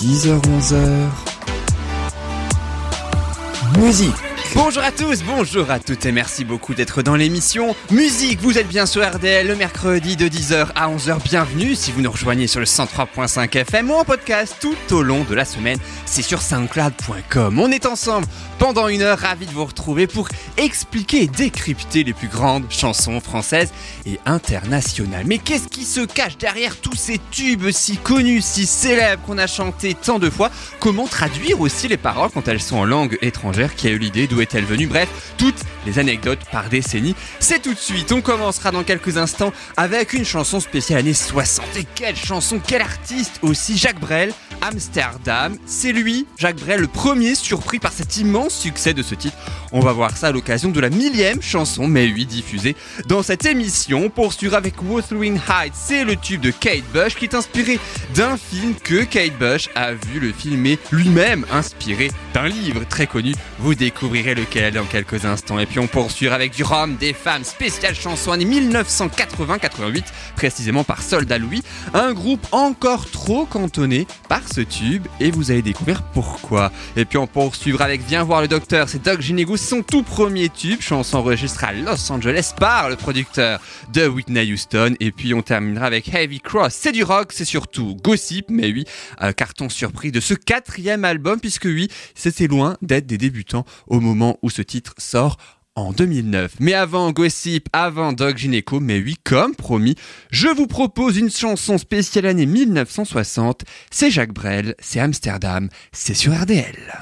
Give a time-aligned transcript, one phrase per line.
[0.00, 1.10] 10h-11h
[3.78, 8.40] Musique Bonjour à tous, bonjour à toutes et merci beaucoup d'être dans l'émission Musique.
[8.40, 11.22] Vous êtes bien sur RDL le mercredi de 10h à 11h.
[11.22, 15.22] Bienvenue si vous nous rejoignez sur le 103.5 FM ou en podcast tout au long
[15.22, 15.78] de la semaine.
[16.04, 17.60] C'est sur soundcloud.com.
[17.60, 18.26] On est ensemble
[18.58, 23.20] pendant une heure, ravi de vous retrouver pour expliquer et décrypter les plus grandes chansons
[23.20, 23.70] françaises
[24.04, 25.24] et internationales.
[25.26, 29.46] Mais qu'est-ce qui se cache derrière tous ces tubes si connus, si célèbres qu'on a
[29.46, 30.50] chantés tant de fois?
[30.80, 34.26] Comment traduire aussi les paroles quand elles sont en langue étrangère Qui a eu l'idée
[34.40, 37.14] Est-elle venue Bref, toutes les anecdotes par décennie.
[37.40, 38.12] C'est tout de suite.
[38.12, 41.64] On commencera dans quelques instants avec une chanson spéciale années 60.
[41.76, 45.56] Et quelle chanson, quel artiste aussi Jacques Brel, Amsterdam.
[45.66, 49.36] C'est lui, Jacques Brel, le premier surpris par cet immense succès de ce titre.
[49.72, 52.74] On va voir ça à l'occasion de la millième chanson, mais oui, diffusée
[53.06, 54.02] dans cette émission.
[54.04, 55.74] On poursuivra avec Wuthering Heights.
[55.74, 57.78] C'est le tube de Kate Bush qui est inspiré
[58.14, 63.34] d'un film que Kate Bush a vu le filmer lui-même, inspiré d'un livre très connu.
[63.58, 65.58] Vous découvrirez lequel dans quelques instants.
[65.58, 70.04] Et puis on poursuivra avec du rhum, des femmes, spéciale chanson année 1980-88,
[70.36, 71.62] précisément par Soldat Louis.
[71.94, 76.72] Un groupe encore trop cantonné par ce tube et vous allez découvrir pourquoi.
[76.96, 80.02] Et puis on poursuivra avec Viens voir le docteur, c'est Doc Ginego, c'est son tout
[80.02, 83.60] premier tube, chanson enregistrée à Los Angeles par le producteur
[83.92, 84.94] de Whitney Houston.
[85.00, 88.84] Et puis on terminera avec Heavy Cross, c'est du rock, c'est surtout gossip, mais oui,
[89.22, 94.00] euh, carton surpris de ce quatrième album, puisque oui, c'était loin d'être des débutants au
[94.00, 95.36] moment où ce titre sort
[95.76, 96.54] en 2009.
[96.60, 99.96] Mais avant Gossip, avant Dog Gineco, mais oui, comme promis,
[100.30, 103.62] je vous propose une chanson spéciale année 1960.
[103.90, 106.98] C'est Jacques Brel, c'est Amsterdam, c'est sur RDL.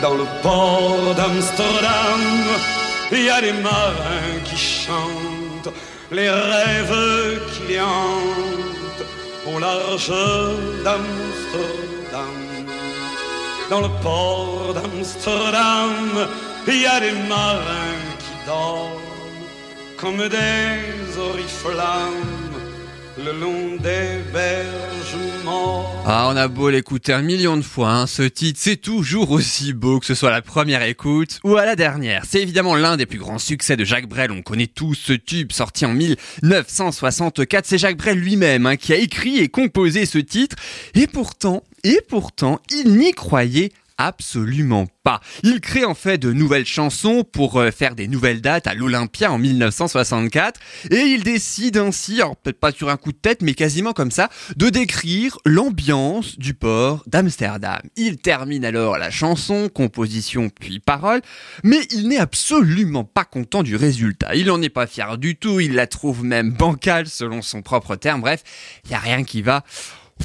[0.00, 2.20] Dans le port d'Amsterdam,
[3.12, 5.72] il y a des marins qui chantent
[6.10, 9.06] les rêves qui les hantent
[9.46, 10.08] au large
[10.84, 12.41] d'Amsterdam.
[13.70, 16.28] Dans le port d'Amsterdam,
[16.68, 19.00] il y a des marins qui dorment
[19.96, 22.42] comme des oriflammes
[23.18, 25.86] le long des berges mortes.
[26.06, 29.72] Ah, on a beau l'écouter un million de fois, hein, ce titre, c'est toujours aussi
[29.72, 32.24] beau que ce soit la première écoute ou à la dernière.
[32.26, 35.52] C'est évidemment l'un des plus grands succès de Jacques Brel, on connaît tous ce tube
[35.52, 40.56] sorti en 1964, c'est Jacques Brel lui-même hein, qui a écrit et composé ce titre,
[40.94, 45.20] et pourtant, et pourtant, il n'y croyait absolument pas.
[45.42, 49.30] Il crée en fait de nouvelles chansons pour euh, faire des nouvelles dates à l'Olympia
[49.30, 50.60] en 1964
[50.90, 54.28] et il décide ainsi, peut-être pas sur un coup de tête mais quasiment comme ça,
[54.56, 57.80] de décrire l'ambiance du port d'Amsterdam.
[57.96, 61.20] Il termine alors la chanson, composition puis parole,
[61.62, 64.34] mais il n'est absolument pas content du résultat.
[64.34, 67.96] Il n'en est pas fier du tout, il la trouve même bancale selon son propre
[67.96, 68.42] terme, bref,
[68.84, 69.64] il n'y a rien qui va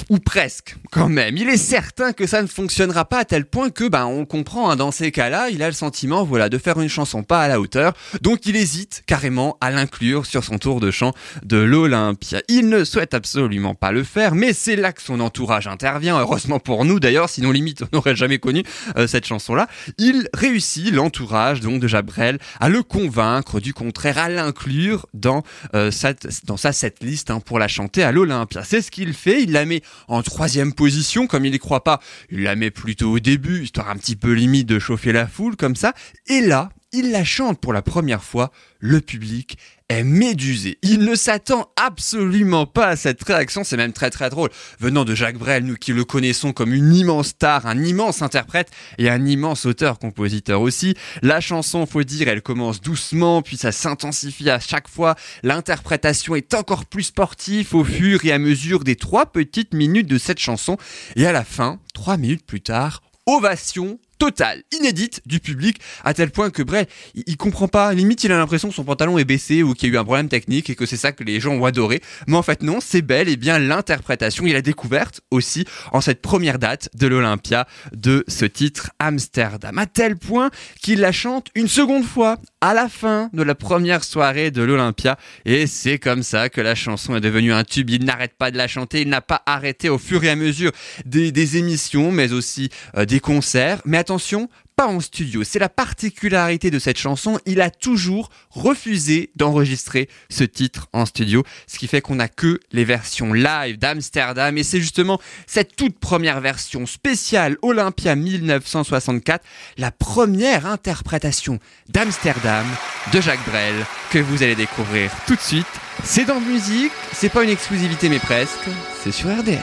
[0.08, 1.36] ou presque quand même.
[1.36, 4.70] Il est certain que ça ne fonctionnera pas à tel point que ben on comprend
[4.70, 7.48] hein, dans ces cas-là, il a le sentiment voilà de faire une chanson pas à
[7.48, 11.12] la hauteur, donc il hésite carrément à l'inclure sur son tour de chant
[11.44, 12.40] de l'Olympia.
[12.48, 16.18] Il ne souhaite absolument pas le faire, mais c'est là que son entourage intervient.
[16.18, 18.62] Heureusement pour nous d'ailleurs, sinon limite on n'aurait jamais connu
[18.96, 19.68] euh, cette chanson-là.
[19.98, 25.42] Il réussit l'entourage donc de Jabrel à le convaincre du contraire, à l'inclure dans
[25.74, 28.62] euh, cette, dans sa setlist hein, pour la chanter à l'Olympia.
[28.64, 29.42] C'est ce qu'il fait.
[29.42, 32.00] Il la met en troisième position, comme il y croit pas.
[32.30, 35.56] Il la met plutôt au début, histoire un petit peu limite de chauffer la foule
[35.56, 35.92] comme ça.
[36.26, 38.50] Et là, il la chante pour la première fois.
[38.80, 40.78] Le public est médusé.
[40.82, 44.50] Il ne s'attend absolument pas à cette réaction, c'est même très très drôle.
[44.78, 48.70] Venant de Jacques Brel, nous qui le connaissons comme une immense star, un immense interprète
[48.98, 54.50] et un immense auteur-compositeur aussi, la chanson, faut dire, elle commence doucement, puis ça s'intensifie
[54.50, 55.14] à chaque fois.
[55.42, 60.18] L'interprétation est encore plus sportive au fur et à mesure des trois petites minutes de
[60.18, 60.76] cette chanson.
[61.16, 66.30] Et à la fin, trois minutes plus tard, ovation totale, inédite du public, à tel
[66.30, 69.62] point que Brel, il, comprend pas, limite il a l'impression que son pantalon est baissé
[69.62, 71.52] ou qu'il y a eu un problème technique et que c'est ça que les gens
[71.52, 72.02] ont adoré.
[72.26, 76.20] Mais en fait non, c'est bel et bien l'interprétation et la découverte aussi en cette
[76.20, 79.78] première date de l'Olympia de ce titre Amsterdam.
[79.78, 80.50] À tel point
[80.82, 85.16] qu'il la chante une seconde fois à la fin de la première soirée de l'Olympia
[85.44, 87.90] et c'est comme ça que la chanson est devenue un tube.
[87.90, 90.72] Il n'arrête pas de la chanter, il n'a pas arrêté au fur et à mesure
[91.04, 93.80] des, émissions mais aussi euh, des concerts.
[93.84, 95.44] Mais attention, pas en studio.
[95.44, 97.38] C'est la particularité de cette chanson.
[97.44, 102.58] Il a toujours refusé d'enregistrer ce titre en studio, ce qui fait qu'on n'a que
[102.72, 104.56] les versions live d'Amsterdam.
[104.56, 109.44] Et c'est justement cette toute première version spéciale Olympia 1964,
[109.76, 111.58] la première interprétation
[111.90, 112.64] d'Amsterdam
[113.12, 113.74] de Jacques Brel
[114.10, 115.66] que vous allez découvrir tout de suite.
[116.02, 118.70] C'est dans musique, c'est pas une exclusivité mais presque,
[119.04, 119.58] c'est sur RDL.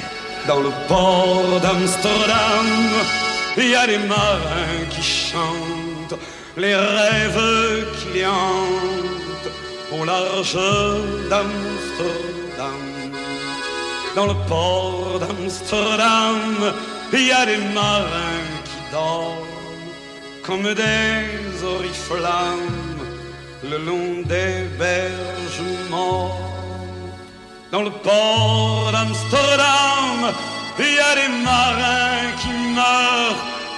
[0.47, 2.67] Dans le port d'Amsterdam,
[3.75, 6.19] y a des marins qui chantent
[6.55, 9.51] les rêves qui les hantent
[9.97, 10.57] au large
[11.29, 12.83] d'Amsterdam.
[14.15, 16.41] Dans le port d'Amsterdam,
[17.11, 19.55] il y a des marins qui dorment
[20.45, 21.25] comme des
[21.75, 23.01] oriflammes
[23.71, 25.63] le long des berges.
[27.73, 30.17] Dans le port d'Amsterdam,
[30.79, 33.54] il y a des marins qui meurent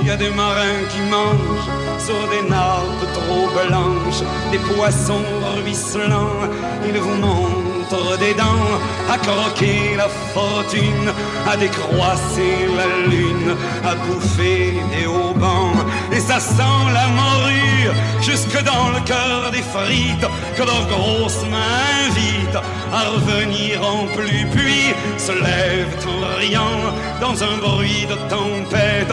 [0.00, 5.24] il y a des marins qui mangent sur des nappes trop blanches, des poissons
[5.56, 6.48] ruisselants.
[6.88, 8.70] Ils vous montrent des dents
[9.10, 11.12] à croquer la fortune,
[11.50, 15.74] à décroisser la lune, à bouffer des haubans.
[16.12, 20.26] Et ça sent la morue jusque dans le cœur des frites
[20.56, 22.62] que leurs grosses mains invitent
[22.92, 24.46] à revenir en plus.
[24.54, 26.80] Puis se lèvent en riant
[27.20, 29.12] dans un bruit de tempête,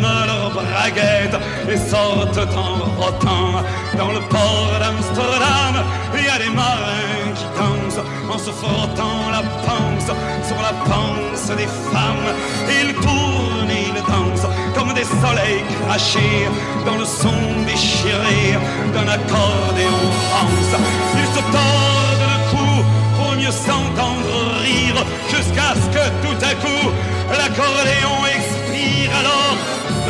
[0.00, 3.62] leurs braguettes et sortent en rotant
[3.96, 5.84] dans le port d'Amsterdam.
[6.14, 10.10] Il y a des marins qui dansent en se frottant la panse
[10.46, 12.30] sur la panse des femmes.
[12.68, 16.48] Ils tournent et ils dansent comme des soleils crachés
[16.86, 18.58] dans le son déchiré
[18.94, 20.02] d'un accordéon
[20.32, 20.74] rance.
[21.14, 22.84] Ils se tordent le cou
[23.16, 26.90] pour mieux s'entendre rire jusqu'à ce que tout à coup
[27.30, 28.21] l'accordéon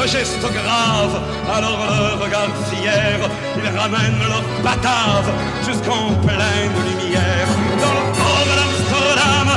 [0.07, 1.21] geste grave,
[1.55, 3.19] alors le regard fier,
[3.57, 5.31] ils ramènent leur batave
[5.65, 7.51] jusqu'en pleine lumière.
[7.83, 9.49] Dans le port d'Amsterdam,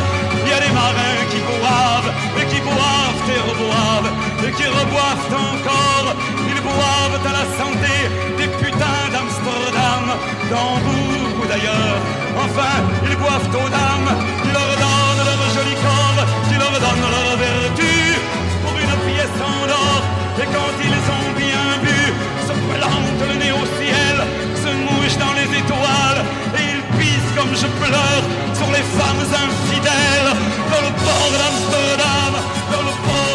[0.43, 4.11] il y a des marins qui boivent, et qui boivent et reboivent,
[4.45, 6.07] et qui reboivent encore.
[6.51, 7.95] Ils boivent à la santé
[8.37, 10.05] des putains d'Amsterdam,
[10.49, 11.97] d'Hambourg ou d'ailleurs.
[12.37, 12.75] Enfin,
[13.09, 14.11] ils boivent aux dames,
[14.43, 17.93] qui leur donnent leur joli corps, qui leur donnent leur vertu
[18.61, 20.14] pour une pièce en or.
[20.37, 21.99] Et quand ils ont bien bu,
[22.47, 24.17] se plantent le nez au ciel,
[24.63, 26.21] se mouchent dans les étoiles,
[26.57, 28.23] et ils pissent comme je pleure
[28.53, 30.31] sur les femmes infidèles,
[30.71, 32.33] dans le port d'Amsterdam,
[32.73, 33.34] dans le port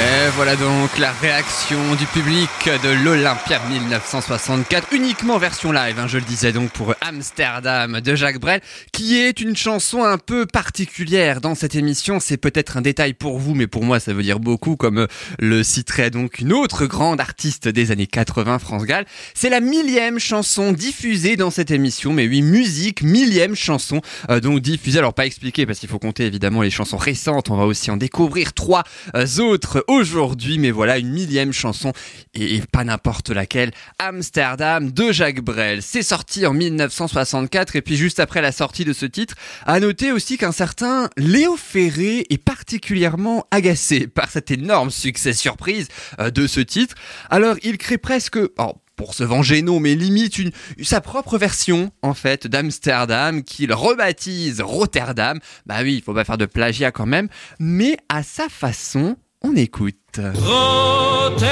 [0.00, 6.16] Et voilà donc la réaction du public de l'Olympia 1964, uniquement version live, hein, je
[6.16, 8.62] le disais donc pour Amsterdam de Jacques Brel,
[8.92, 12.18] qui est une chanson un peu particulière dans cette émission.
[12.18, 15.06] C'est peut-être un détail pour vous, mais pour moi ça veut dire beaucoup, comme
[15.38, 19.04] le citerait donc une autre grande artiste des années 80, France Gall.
[19.34, 24.60] C'est la millième chanson diffusée dans cette émission, mais oui, musique, millième chanson, euh, donc
[24.60, 27.90] diffusée, alors pas expliquée parce qu'il faut compter évidemment les chansons récentes, on va aussi
[27.90, 28.84] en découvrir trois
[29.14, 31.92] euh, autres aujourd'hui, mais voilà, une millième chanson,
[32.34, 35.82] et, pas n'importe laquelle, Amsterdam de Jacques Brel.
[35.82, 39.34] C'est sorti en 1964, et puis juste après la sortie de ce titre,
[39.66, 45.88] à noter aussi qu'un certain Léo Ferré est particulièrement agacé par cet énorme succès surprise
[46.20, 46.94] euh, de ce titre.
[47.28, 48.38] Alors il crée presque...
[48.58, 50.50] oh, pour se venger, non, mais limite une,
[50.82, 55.40] sa propre version, en fait, d'Amsterdam, qu'il rebaptise Rotterdam.
[55.64, 57.28] Bah oui, il faut pas faire de plagiat quand même,
[57.58, 60.09] mais à sa façon, on écoute.
[60.18, 61.46] Rotterdam,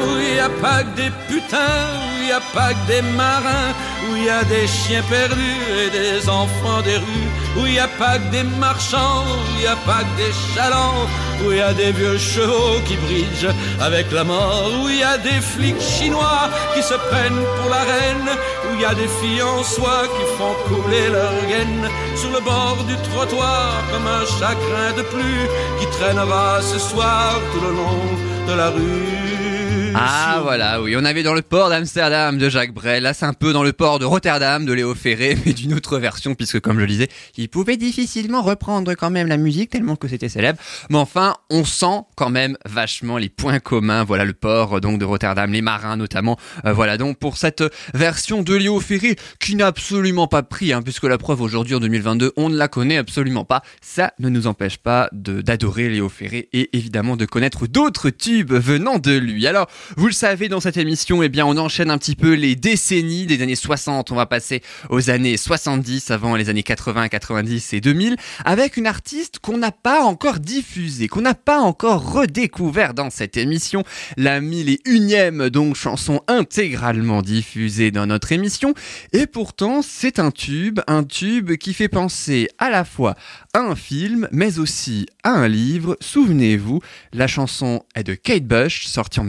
[0.00, 3.02] où il n'y a pas que des putains, où il n'y a pas que des
[3.02, 3.74] marins,
[4.08, 7.78] où il y a des chiens perdus et des enfants des rues, où il n'y
[7.78, 11.06] a pas que des marchands, où il n'y a pas que des chalands,
[11.44, 15.02] où il y a des vieux chevaux qui bridgent avec la mort, où il y
[15.02, 18.30] a des flics chinois qui se prennent pour la reine,
[18.64, 22.40] où il y a des filles en soie qui font couler leur gaine sur le
[22.40, 25.48] bord du trottoir comme un chagrin de plus
[25.78, 29.63] qui traînera ce soir tout le long de la rue.
[29.96, 33.32] Ah voilà, oui, on avait dans le port d'Amsterdam de Jacques Brel, là c'est un
[33.32, 36.76] peu dans le port de Rotterdam de Léo Ferré, mais d'une autre version, puisque comme
[36.76, 40.58] je le disais, il pouvait difficilement reprendre quand même la musique, tellement que c'était célèbre.
[40.90, 45.04] Mais enfin, on sent quand même vachement les points communs, voilà le port donc de
[45.04, 47.62] Rotterdam, les marins notamment, euh, voilà donc pour cette
[47.94, 51.80] version de Léo Ferré, qui n'a absolument pas pris, hein, puisque la preuve aujourd'hui en
[51.80, 56.48] 2022, on ne la connaît absolument pas, ça ne nous empêche pas d'adorer Léo Ferré
[56.52, 59.46] et évidemment de connaître d'autres tubes venant de lui.
[59.46, 62.56] Alors, vous le savez, dans cette émission, eh bien, on enchaîne un petit peu les
[62.56, 64.10] décennies des années 60.
[64.10, 68.86] On va passer aux années 70 avant les années 80, 90 et 2000 avec une
[68.86, 73.84] artiste qu'on n'a pas encore diffusée, qu'on n'a pas encore redécouvert dans cette émission.
[74.16, 78.74] La mille et unième, donc, chanson intégralement diffusée dans notre émission.
[79.12, 83.14] Et pourtant, c'est un tube, un tube qui fait penser à la fois
[83.52, 85.96] à un film, mais aussi à un livre.
[86.00, 86.80] Souvenez-vous,
[87.12, 89.24] la chanson est de Kate Bush, sortie en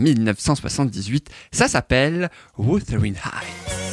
[0.45, 1.29] 1978.
[1.51, 3.84] Ça s'appelle Wuthering Heights.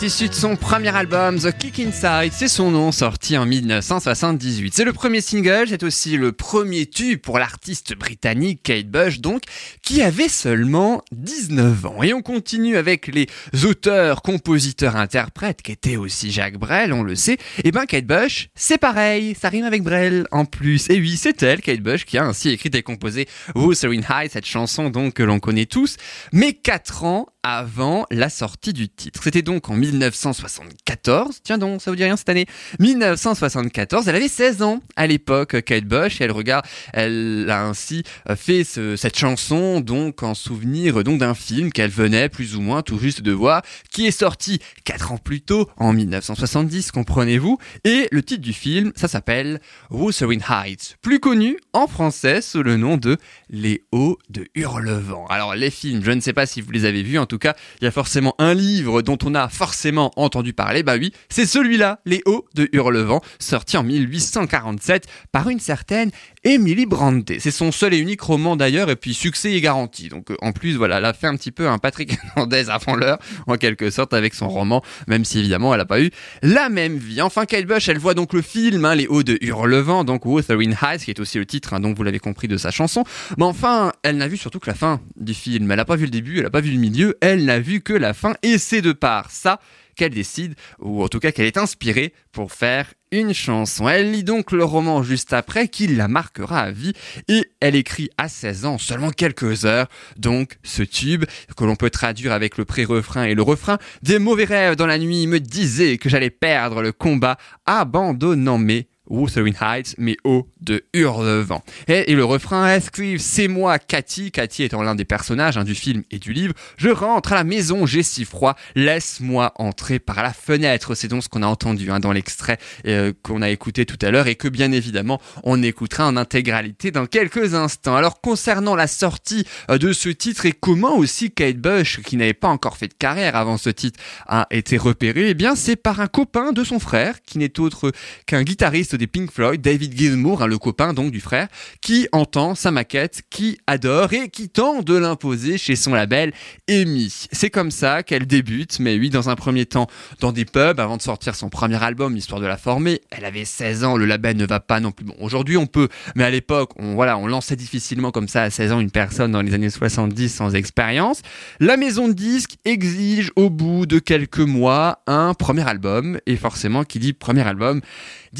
[0.00, 4.72] C'est issu de son premier album, The Kick Inside, c'est son nom, sorti en 1978.
[4.72, 9.42] C'est le premier single, c'est aussi le premier tube pour l'artiste britannique Kate Bush, donc,
[9.82, 12.02] qui avait seulement 19 ans.
[12.04, 13.26] Et on continue avec les
[13.64, 17.34] auteurs, compositeurs, interprètes, qui étaient aussi Jacques Brel, on le sait.
[17.58, 20.88] Et eh ben, Kate Bush, c'est pareil, ça rime avec Brel en plus.
[20.90, 23.26] Et oui, c'est elle, Kate Bush, qui a ainsi écrit et composé
[23.56, 25.96] Wuthering High, cette chanson donc que l'on connaît tous,
[26.32, 29.22] mais 4 ans avant la sortie du titre.
[29.24, 31.40] C'était donc en 1974.
[31.42, 32.44] Tiens donc, ça vous dit rien cette année
[32.78, 34.06] 1974.
[34.06, 38.36] Elle avait 16 ans à l'époque, Kate Bush, et elle regarde, elle a ainsi euh,
[38.36, 42.98] fait cette chanson donc en souvenir donc d'un film qu'elle venait plus ou moins tout
[42.98, 47.56] juste de voir, qui est sorti 4 ans plus tôt, en 1970, comprenez-vous?
[47.84, 52.76] Et le titre du film, ça s'appelle Wuthering Heights, plus connu en français sous le
[52.76, 53.16] nom de
[53.48, 55.24] Les Hauts de Hurlevent.
[55.30, 57.54] Alors les films, je ne sais pas si vous les avez vus, en tout cas,
[57.80, 60.82] il y a forcément un livre dont on a forcément entendu parler.
[60.82, 66.10] Bah oui, c'est celui-là, Les Hauts de Hurlevent, sorti en 1847 par une certaine
[66.44, 67.32] Emily Bronte.
[67.38, 70.08] C'est son seul et unique roman d'ailleurs, et puis succès est garanti.
[70.08, 72.96] Donc euh, en plus, voilà, elle a fait un petit peu un Patrick Hernandez avant
[72.96, 76.10] l'heure, en quelque sorte, avec son roman, même si évidemment elle n'a pas eu
[76.42, 77.20] la même vie.
[77.22, 80.74] Enfin, Kate Bush, elle voit donc le film, hein, Les Hauts de Hurlevent, donc Wuthering
[80.82, 83.04] Heights, qui est aussi le titre, hein, donc vous l'avez compris, de sa chanson.
[83.36, 85.70] Mais enfin, elle n'a vu surtout que la fin du film.
[85.70, 87.80] Elle n'a pas vu le début, elle n'a pas vu le milieu, elle n'a vu
[87.80, 89.60] que la fin, et c'est de part ça
[89.98, 93.88] qu'elle décide, ou en tout cas qu'elle est inspirée pour faire une chanson.
[93.88, 96.92] Elle lit donc le roman juste après, qui la marquera à vie,
[97.26, 101.24] et elle écrit à 16 ans, seulement quelques heures, donc ce tube,
[101.56, 104.98] que l'on peut traduire avec le pré-refrain et le refrain, des mauvais rêves dans la
[104.98, 110.84] nuit me disaient que j'allais perdre le combat, abandonnant mes Wuthering Heights, mais haut de
[110.92, 111.62] Hurlevent.
[111.86, 116.02] Et, le refrain escrive C'est moi, Cathy, Cathy étant l'un des personnages hein, du film
[116.10, 116.54] et du livre.
[116.76, 120.94] Je rentre à la maison, j'ai si froid, laisse-moi entrer par la fenêtre.
[120.94, 124.10] C'est donc ce qu'on a entendu hein, dans l'extrait euh, qu'on a écouté tout à
[124.10, 127.96] l'heure et que bien évidemment on écoutera en intégralité dans quelques instants.
[127.96, 132.34] Alors concernant la sortie euh, de ce titre et comment aussi Kate Bush, qui n'avait
[132.34, 136.00] pas encore fait de carrière avant ce titre, a été repéré, eh bien c'est par
[136.00, 137.92] un copain de son frère, qui n'est autre
[138.26, 141.48] qu'un guitariste des Pink Floyd, David Gilmour, hein, le copain donc du frère,
[141.80, 146.32] qui entend sa maquette, qui adore et qui tente de l'imposer chez son label
[146.68, 147.28] EMI.
[147.32, 149.86] C'est comme ça qu'elle débute, mais oui, dans un premier temps,
[150.20, 153.00] dans des pubs, avant de sortir son premier album, histoire de la former.
[153.10, 155.06] Elle avait 16 ans, le label ne va pas non plus.
[155.06, 158.50] Bon, aujourd'hui on peut, mais à l'époque, on, voilà, on lançait difficilement comme ça à
[158.50, 161.22] 16 ans une personne dans les années 70 sans expérience.
[161.60, 166.84] La maison de disques exige au bout de quelques mois un premier album, et forcément,
[166.84, 167.80] qui dit premier album,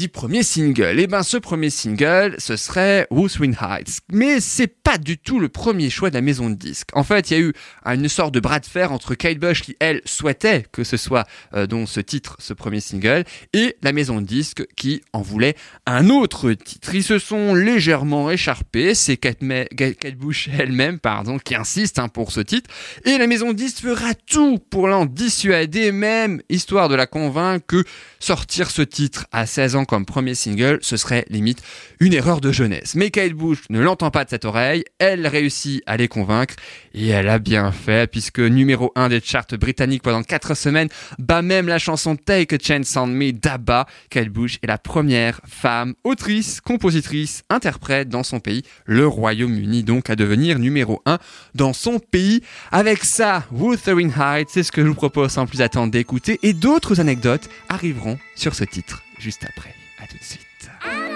[0.07, 0.99] premier single.
[0.99, 3.99] Et eh ben ce premier single, ce serait Wuthering Heights.
[4.11, 6.89] Mais c'est pas du tout le premier choix de la maison de disques.
[6.93, 7.53] En fait, il y a eu
[7.85, 11.25] une sorte de bras de fer entre Kate Bush qui elle souhaitait que ce soit
[11.53, 16.09] euh, ce titre, ce premier single, et la maison de disques qui en voulait un
[16.09, 16.93] autre titre.
[16.93, 18.95] Ils se sont légèrement écharpés.
[18.95, 19.39] C'est Kate,
[19.75, 22.69] Kate, Bush elle-même, pardon, qui insiste hein, pour ce titre.
[23.05, 27.65] Et la maison de disques fera tout pour l'en dissuader, même histoire de la convaincre
[27.65, 27.83] que
[28.19, 31.63] sortir ce titre à 16 ans comme premier single, ce serait limite
[31.99, 32.93] une erreur de jeunesse.
[32.93, 36.53] Mais Kate Bush ne l'entend pas de cette oreille, elle réussit à les convaincre
[36.93, 41.41] et elle a bien fait puisque numéro 1 des charts britanniques pendant 4 semaines bat
[41.41, 43.87] même la chanson Take a Chance on Me d'Abba.
[44.11, 50.11] Kate Bush est la première femme autrice, compositrice, interprète dans son pays, le Royaume-Uni donc
[50.11, 51.17] à devenir numéro 1
[51.55, 52.43] dans son pays.
[52.71, 56.53] Avec ça, Wuthering Heights, c'est ce que je vous propose sans plus attendre d'écouter et
[56.53, 59.75] d'autres anecdotes arriveront sur ce titre juste après.
[59.99, 60.69] À tout de suite.
[60.85, 61.08] Out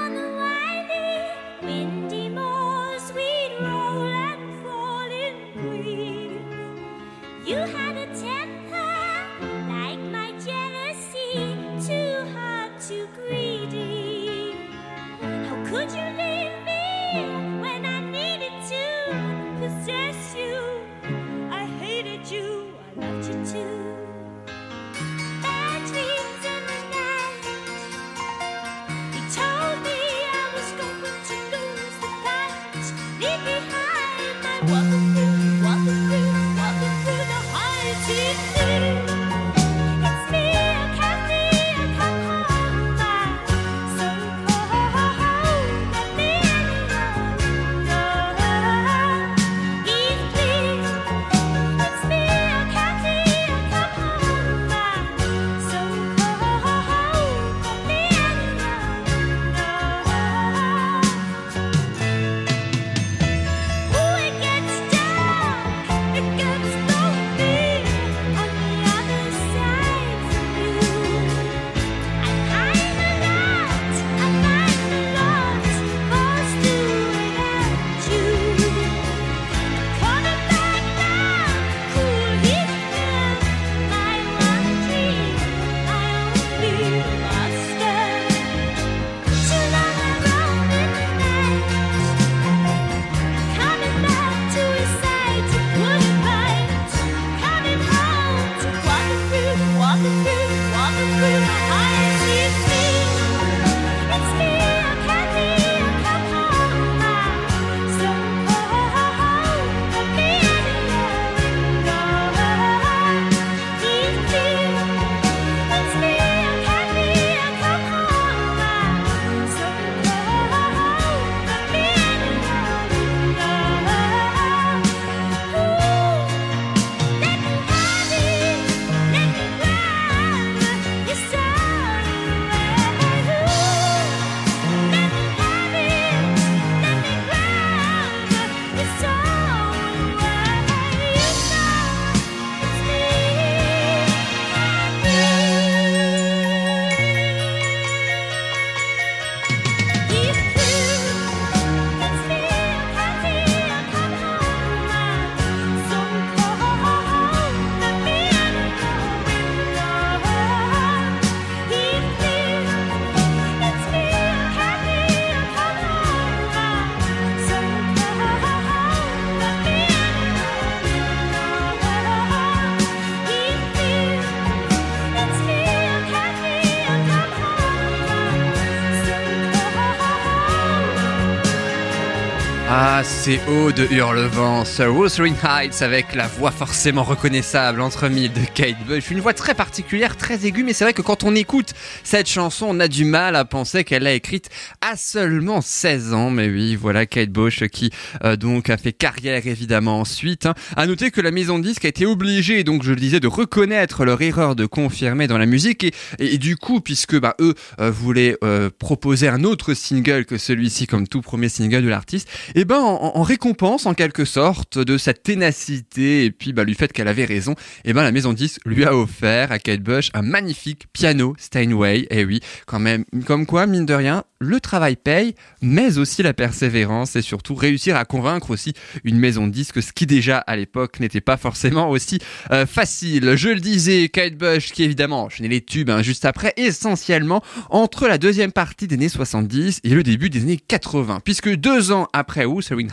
[183.26, 188.42] C'est haut de Hurlevent, Sir Wuthering Heights avec la voix forcément reconnaissable entre mille de
[188.54, 189.12] Kate Bush.
[189.12, 191.72] Une voix très particulière, très aiguë, mais c'est vrai que quand on écoute
[192.04, 194.50] cette chanson, on a du mal à penser qu'elle l'a écrite
[194.82, 196.32] à seulement 16 ans.
[196.32, 197.92] Mais oui, voilà Kate Bush qui
[198.26, 200.46] euh, donc a fait carrière évidemment ensuite.
[200.46, 200.54] Hein.
[200.76, 203.30] À noter que la maison de disque a été obligée, donc je le disais, de
[203.30, 207.90] reconnaître leur erreur de confirmer dans la musique et, du coup, puisque bah, eux euh,
[207.90, 212.66] voulaient euh, proposer un autre single que celui-ci comme tout premier single de l'artiste, et
[212.66, 216.91] ben en, en récompense en quelque sorte de sa ténacité et puis bah, du fait
[216.91, 220.10] qu'elle avait raison, et ben la maison de disque lui a offert à Kate Bush
[220.13, 222.08] un magnifique piano Steinway.
[222.10, 226.34] Et oui, quand même, comme quoi mine de rien, le travail paye, mais aussi la
[226.34, 228.73] persévérance et surtout réussir à convaincre aussi
[229.04, 232.19] une maison de disques, ce qui déjà à l'époque n'était pas forcément aussi
[232.52, 233.36] euh, facile.
[233.36, 238.08] Je le disais, Kate Bush qui évidemment enchaînait les tubes hein, juste après, essentiellement entre
[238.08, 242.08] la deuxième partie des années 70 et le début des années 80, puisque deux ans
[242.13, 242.89] après Wuthering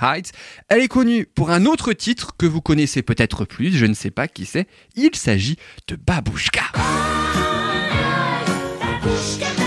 [0.69, 4.11] Elle est connue pour un autre titre que vous connaissez peut-être plus, je ne sais
[4.11, 5.57] pas qui c'est, il s'agit
[5.89, 5.97] de.
[5.97, 6.63] Babushka,
[9.03, 9.60] babushka,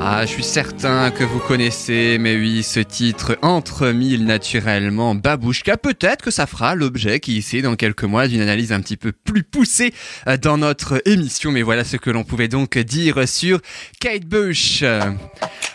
[0.00, 5.76] Ah, je suis certain que vous connaissez, mais oui, ce titre entre mille naturellement, Babouchka.
[5.76, 9.10] Peut-être que ça fera l'objet qui ici dans quelques mois d'une analyse un petit peu
[9.10, 9.92] plus poussée
[10.28, 11.50] euh, dans notre émission.
[11.50, 13.60] Mais voilà ce que l'on pouvait donc dire sur
[14.00, 14.84] Kate Bush.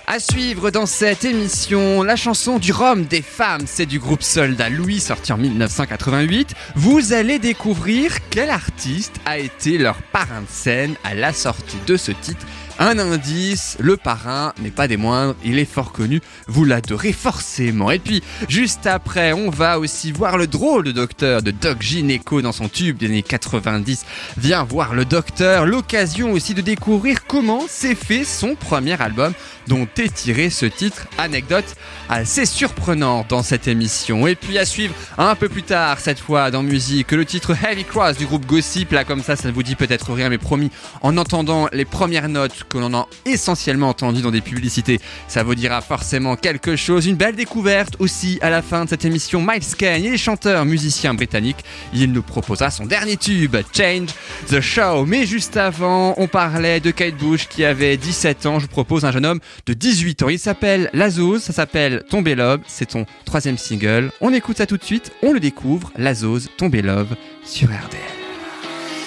[0.07, 4.69] À suivre dans cette émission, la chanson du Rhum des femmes, c'est du groupe Soldat
[4.69, 6.53] Louis sorti en 1988.
[6.75, 11.97] Vous allez découvrir quel artiste a été leur parrain de scène à la sortie de
[11.97, 12.45] ce titre.
[12.79, 17.91] Un indice, le parrain n'est pas des moindres, il est fort connu, vous l'adorez forcément.
[17.91, 22.41] Et puis, juste après, on va aussi voir le drôle de docteur de Doc Gineco
[22.41, 24.05] dans son tube des années 90.
[24.38, 29.33] Viens voir le docteur, l'occasion aussi de découvrir comment s'est fait son premier album
[29.67, 31.75] dont est tiré ce titre, anecdote
[32.09, 34.27] assez surprenante dans cette émission.
[34.27, 37.86] Et puis à suivre un peu plus tard, cette fois dans musique, le titre Heavy
[37.86, 40.71] Cross du groupe Gossip, là comme ça, ça ne vous dit peut-être rien, mais promis,
[41.01, 45.56] en entendant les premières notes que l'on a essentiellement entendues dans des publicités, ça vous
[45.56, 47.06] dira forcément quelque chose.
[47.06, 50.65] Une belle découverte aussi à la fin de cette émission, Miles Kane, il est chanteur,
[50.65, 51.58] musicien britannique,
[51.93, 54.10] il nous proposera son dernier tube, Change
[54.49, 55.06] the Show.
[55.06, 59.06] Mais juste avant, on parlait de Kate Bush qui avait 17 ans, je vous propose
[59.06, 60.30] un jeune homme de 18 ans.
[60.30, 64.12] Il s'appelle Lazose, ça s'appelle Tomber Love, c'est ton troisième single.
[64.21, 68.22] On écoute ça tout de suite, on le découvre, Lazose, Tomber Love sur RDL.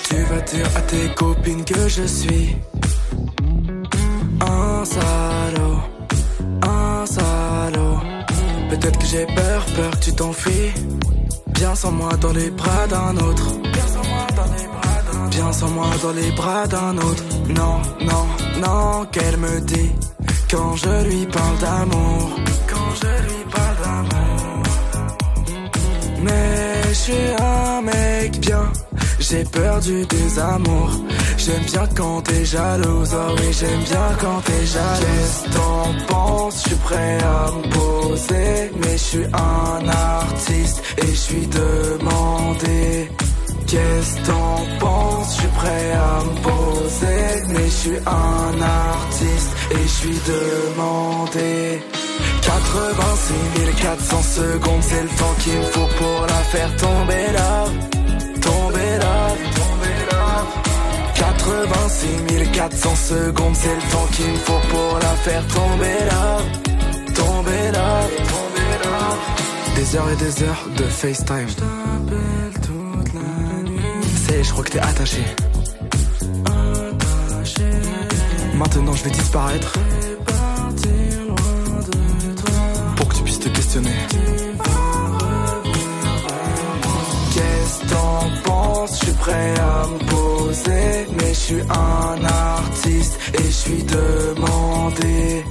[0.08, 2.56] Tu vas dire à tes copines que je suis
[4.40, 5.78] un salaud,
[6.62, 7.98] un salaud.
[8.70, 10.72] Peut-être que j'ai peur, peur que tu t'enfuis.
[11.48, 13.46] Bien sans moi dans les bras d'un autre.
[13.62, 17.24] Bien sans moi dans les bras d'un Bien sans moi dans les bras d'un autre.
[17.48, 18.26] Non, non,
[18.60, 19.92] non, qu'elle me dit
[20.50, 22.36] quand je lui parle d'amour.
[22.68, 24.62] Quand je lui parle d'amour.
[26.22, 28.70] Mais je suis un mec bien.
[29.18, 30.90] J'ai peur du désamour.
[31.38, 33.10] J'aime bien quand t'es jalouse.
[33.14, 35.36] Oh oui, j'aime bien quand t'es jalouse.
[35.52, 36.62] T'en penses?
[36.62, 38.70] Je suis prêt à me poser.
[38.80, 43.10] Mais je suis un artiste et je suis demandé.
[43.66, 45.34] Qu'est-ce que t'en penses?
[45.34, 47.52] Je suis prêt à me poser.
[47.54, 51.82] Mais je suis un artiste et je suis demandé.
[52.42, 57.64] 86 400 secondes, c'est le temps qu'il me faut pour la faire tomber là.
[61.14, 66.38] 86 400 secondes, c'est le temps qu'il me faut pour la faire tomber là.
[67.14, 69.16] Tomber là, tomber là.
[69.76, 71.48] Des heures et des heures de FaceTime.
[71.48, 71.54] Je
[72.60, 73.80] toute la nuit.
[74.26, 75.22] C'est, je crois que t'es attaché.
[76.44, 77.70] Attaché.
[78.54, 79.72] Maintenant, je vais disparaître.
[82.96, 83.90] Pour que tu puisses te questionner.
[88.88, 95.44] Je suis prêt à me poser, mais je suis un artiste et je suis demandé.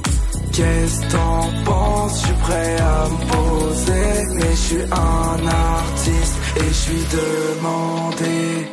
[0.54, 2.22] Qu'est-ce que t'en penses?
[2.22, 8.68] Je suis prêt à me poser, mais je suis un artiste et je suis demandé.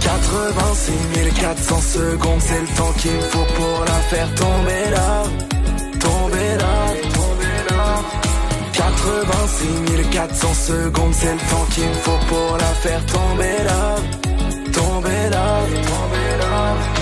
[0.00, 5.57] 86 400 secondes, c'est le temps qu'il me faut pour la faire tomber là.
[9.04, 13.96] 86 400 secondes, c'est le temps qu'il me faut pour la faire tomber là.
[14.72, 16.97] Tomber là, tomber là.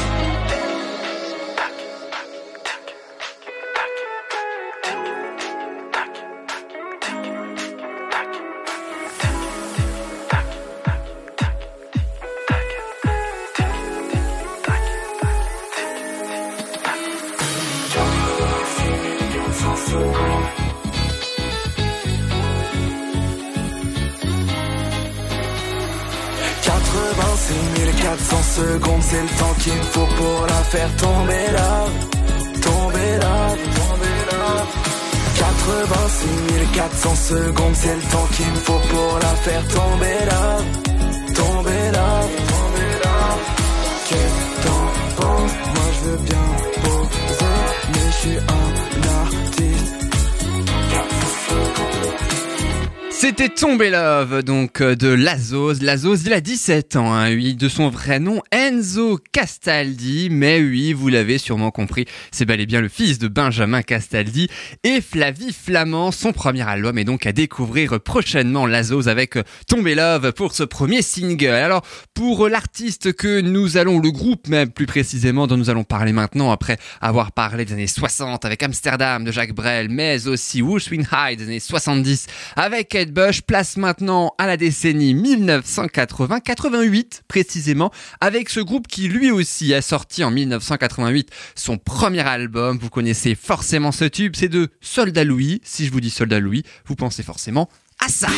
[53.18, 55.80] C'était Tombé Love, donc euh, de Lazos.
[55.80, 60.92] Lazos, il a 17 ans, hein, oui, de son vrai nom Enzo Castaldi, mais oui,
[60.92, 64.48] vous l'avez sûrement compris, c'est bel et bien le fils de Benjamin Castaldi
[64.84, 66.12] et Flavie Flamand.
[66.12, 70.62] Son premier album est donc à découvrir prochainement Lazos avec euh, Tombé Love pour ce
[70.62, 71.46] premier single.
[71.46, 76.12] Alors, pour l'artiste que nous allons, le groupe même plus précisément dont nous allons parler
[76.12, 81.06] maintenant après avoir parlé des années 60 avec Amsterdam de Jacques Brel, mais aussi Swing
[81.10, 82.26] High des années 70
[82.56, 87.90] avec Bush, place maintenant à la décennie 1980-88 précisément,
[88.20, 92.78] avec ce groupe qui lui aussi a sorti en 1988 son premier album.
[92.78, 95.60] Vous connaissez forcément ce tube, c'est de Soldat Louis.
[95.64, 97.68] Si je vous dis Soldat Louis, vous pensez forcément
[98.04, 98.28] à ça.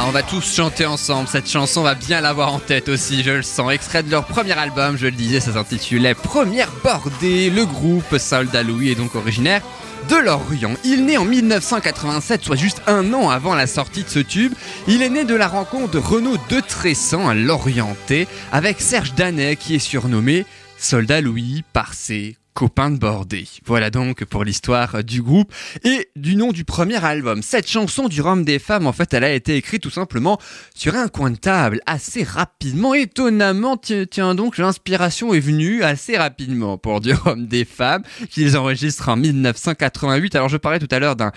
[0.00, 1.26] Ah, on va tous chanter ensemble.
[1.26, 3.72] Cette chanson va bien l'avoir en tête aussi, je le sens.
[3.72, 7.50] Extrait de leur premier album, je le disais, ça s'intitulait Première bordée.
[7.50, 9.60] Le groupe Soldat Louis est donc originaire
[10.08, 10.74] de Lorient.
[10.84, 14.52] Il naît en 1987, soit juste un an avant la sortie de ce tube.
[14.86, 19.56] Il est né de la rencontre de Renaud de Tressan, un Lorientais, avec Serge Danet,
[19.56, 20.46] qui est surnommé
[20.78, 23.46] Soldat Louis par ses copains de bordée.
[23.66, 27.40] Voilà donc pour l'histoire du groupe et du nom du premier album.
[27.40, 30.40] Cette chanson du Rhum des femmes, en fait, elle a été écrite tout simplement
[30.74, 33.76] sur un coin de table, assez rapidement, étonnamment.
[34.10, 39.16] Tiens, donc, l'inspiration est venue assez rapidement pour du Rhum des femmes, qu'ils enregistrent en
[39.16, 40.34] 1988.
[40.34, 41.30] Alors, je parlais tout à l'heure d'un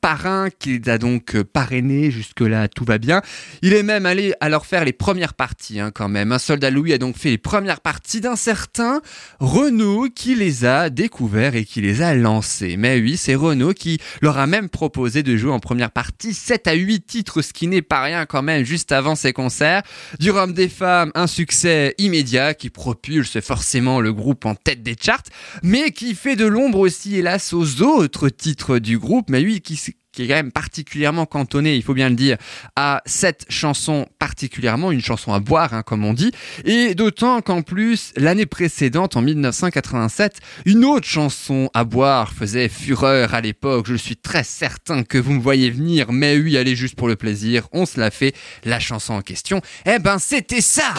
[0.00, 3.20] parrain qui a donc euh, parrainés, jusque-là, tout va bien.
[3.60, 6.32] Il est même allé leur faire les premières parties, hein, quand même.
[6.32, 9.02] Un soldat Louis a donc fait les premières parties d'un certain
[9.38, 12.76] Renault qui les a découverts et qui les a lancés.
[12.76, 16.66] Mais oui, c'est Renault qui leur a même proposé de jouer en première partie 7
[16.68, 19.82] à 8 titres, ce qui n'est pas rien quand même, juste avant ses concerts.
[20.18, 24.96] Du Rhum des femmes, un succès immédiat qui propulse forcément le groupe en tête des
[25.00, 25.22] charts,
[25.62, 29.30] mais qui fait de l'ombre aussi, hélas, aux autres titres du groupe.
[29.30, 29.80] Mais oui, qui,
[30.12, 32.36] qui est quand même particulièrement cantonné, il faut bien le dire,
[32.76, 36.32] à cette chanson particulièrement, une chanson à boire, hein, comme on dit,
[36.64, 43.34] et d'autant qu'en plus, l'année précédente, en 1987, une autre chanson à boire faisait fureur
[43.34, 46.94] à l'époque, je suis très certain que vous me voyez venir, mais oui, allez juste
[46.96, 50.94] pour le plaisir, on se la fait, la chanson en question, eh ben c'était ça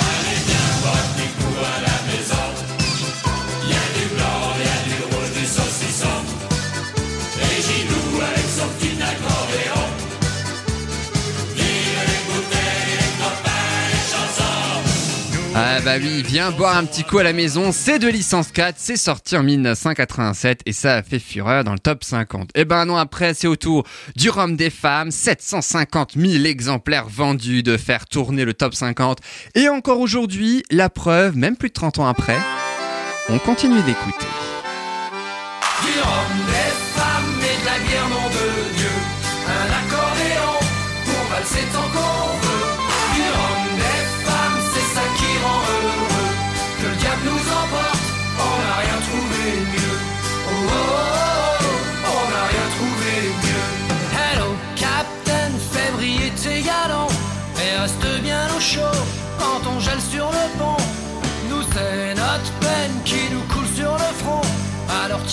[15.65, 18.75] Ah bah oui, viens boire un petit coup à la maison, c'est de licence 4,
[18.77, 22.49] c'est sorti en 1987 et ça a fait fureur dans le top 50.
[22.53, 23.85] Et ben non, après c'est au tour
[24.17, 29.19] du Rhum des femmes, 750 000 exemplaires vendus de faire tourner le top 50.
[29.55, 32.37] Et encore aujourd'hui, la preuve, même plus de 30 ans après,
[33.29, 34.52] on continue d'écouter.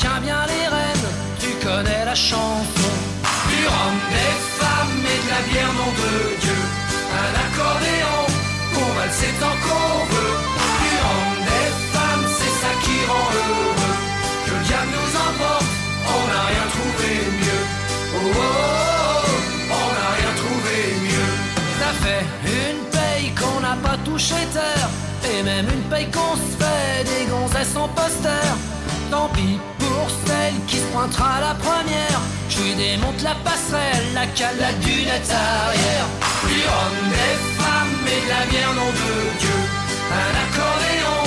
[0.00, 1.08] Tiens bien les rênes,
[1.42, 2.92] tu connais la chanson.
[3.50, 6.60] Du rhum, des femmes et de la bière, nom de Dieu.
[7.24, 8.20] Un accordéon
[8.72, 10.36] pour valser tant qu'on veut.
[10.82, 13.96] Du rhum, des femmes, c'est ça qui rend heureux.
[14.44, 15.70] Que le diable nous emporte,
[16.16, 17.10] on n'a rien trouvé
[17.42, 17.64] mieux.
[18.16, 18.48] Oh, oh,
[19.20, 20.76] oh, on n'a rien trouvé
[21.08, 21.32] mieux.
[21.80, 22.24] Ça fait
[22.60, 24.88] une paye qu'on n'a pas touché terre.
[25.30, 28.48] Et même une paye qu'on se fait des gonzesses en poster.
[29.10, 29.58] Tant pis
[31.00, 32.20] pointera la première.
[32.50, 36.08] Je lui démonte la passerelle, la cale, la dunette arrière.
[36.48, 39.60] Du rhum, des femmes et de la bière, nom de Dieu.
[40.24, 41.20] Un accordéon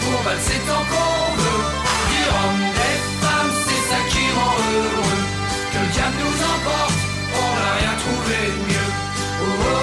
[0.00, 1.64] pour valser tant qu'on veut.
[2.10, 5.22] Du rhum, des femmes, c'est ça qui rend heureux.
[5.72, 6.98] Que le diable nous emporte,
[7.44, 8.38] on n'a rien trouvé
[8.68, 8.90] mieux.
[9.42, 9.76] Oh, oh,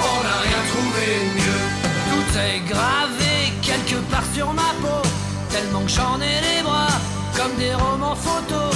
[0.00, 1.06] oh, on n'a rien trouvé
[1.38, 1.62] mieux.
[2.10, 3.34] Tout est gravé
[3.68, 5.02] quelque part sur ma peau.
[5.50, 6.96] Tellement que j'en ai les bras
[7.42, 8.74] comme des romans photos.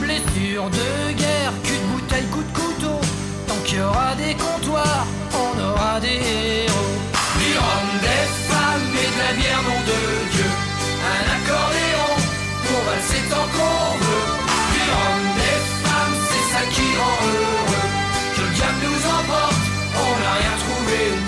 [0.00, 2.98] Blessure de guerre, cul de bouteille, coup de couteau.
[3.48, 5.06] Tant qu'il y aura des comptoirs,
[5.44, 6.18] on aura des
[6.66, 6.94] héros.
[7.38, 7.52] Du
[8.06, 10.00] des femmes et de la bière, nom de
[10.34, 10.50] Dieu.
[11.14, 12.10] Un accordéon
[12.66, 14.28] pour valser tant qu'on veut.
[14.72, 14.82] Du
[15.40, 17.86] des femmes, c'est ça qui rend heureux.
[18.34, 19.64] Que le diable nous emporte,
[20.04, 21.25] on n'a rien trouvé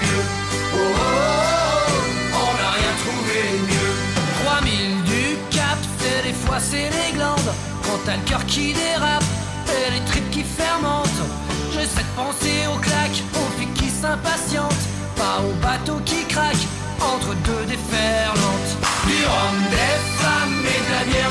[6.60, 7.52] c'est les glandes.
[7.82, 9.24] Quand t'as le cœur qui dérape
[9.68, 11.24] et les tripes qui fermentent.
[11.72, 14.86] J'essaie de penser aux claques, aux filles qui s'impatientent.
[15.16, 16.68] Pas aux bateaux qui craquent
[17.00, 18.72] entre deux déferlantes.
[19.06, 21.30] Du rhum, des femmes et de la bière,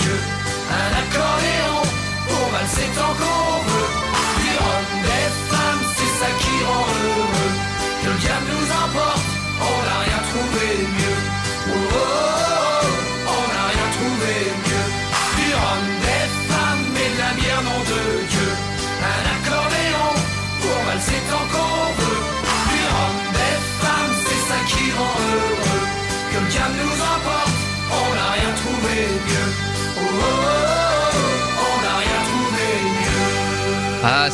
[0.00, 0.05] Dieu.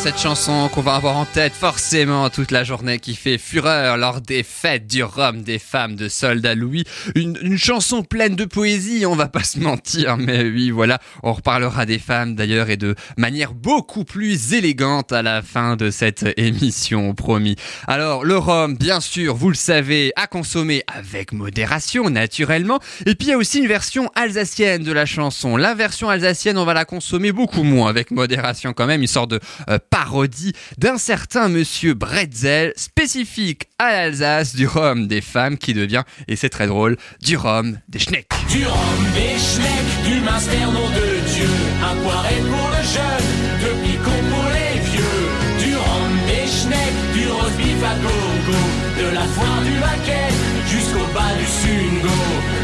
[0.03, 4.21] Cette chanson qu'on va avoir en tête forcément toute la journée qui fait fureur lors
[4.21, 6.83] des fêtes du Rhum des femmes de Soldat Louis.
[7.15, 11.33] Une, une chanson pleine de poésie, on va pas se mentir, mais oui, voilà, on
[11.33, 16.27] reparlera des femmes d'ailleurs et de manière beaucoup plus élégante à la fin de cette
[16.37, 17.55] émission, promis.
[17.87, 22.81] Alors, le rhum, bien sûr, vous le savez, à consommer avec modération, naturellement.
[23.07, 25.57] Et puis, il y a aussi une version alsacienne de la chanson.
[25.57, 29.31] La version alsacienne, on va la consommer beaucoup moins avec modération quand même, une sorte
[29.31, 29.38] de
[29.69, 36.02] euh, parodie d'un certain monsieur Bretzel, spécifique à l'Alsace du rhum des femmes qui devient,
[36.28, 38.26] et c'est très drôle, du rhum des schnecks.
[38.48, 41.50] Du rhum, des schnecks, du master, nom de Dieu.
[41.85, 43.28] Un poiré pour le jeune,
[43.61, 45.22] deux picots pour les vieux.
[45.62, 48.61] Du rhum, des schnecks, du roast beef à gogo.
[48.98, 50.33] De la foire du vaquet
[50.66, 52.16] jusqu'au bas du sungo.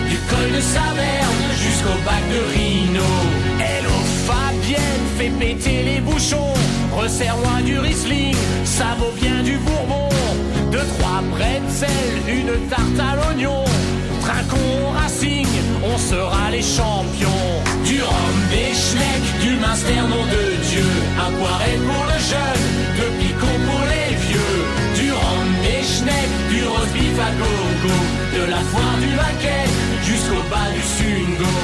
[0.08, 3.10] Du col de Saverne jusqu'au bac de Rhino.
[3.60, 6.54] Hello Fabienne, fais péter les bouchons.
[6.98, 8.34] Resserre-moi du Riesling,
[8.64, 10.08] ça vaut bien du Bourbon.
[10.72, 13.64] Deux, trois pretzels, une tarte à l'oignon.
[14.20, 15.46] Trinquons Racing,
[15.84, 17.46] on sera les champions.
[17.84, 20.88] Du rhum, des schnecks, du master, nom de Dieu.
[21.24, 22.64] Un poiré pour le jeune,
[22.98, 24.58] deux picots pour les vieux.
[24.98, 27.96] Du rhum, des schnecks, du roast beef à gogo.
[28.37, 29.66] De la foire du vaquet
[30.02, 31.54] jusqu'au bas du sungo.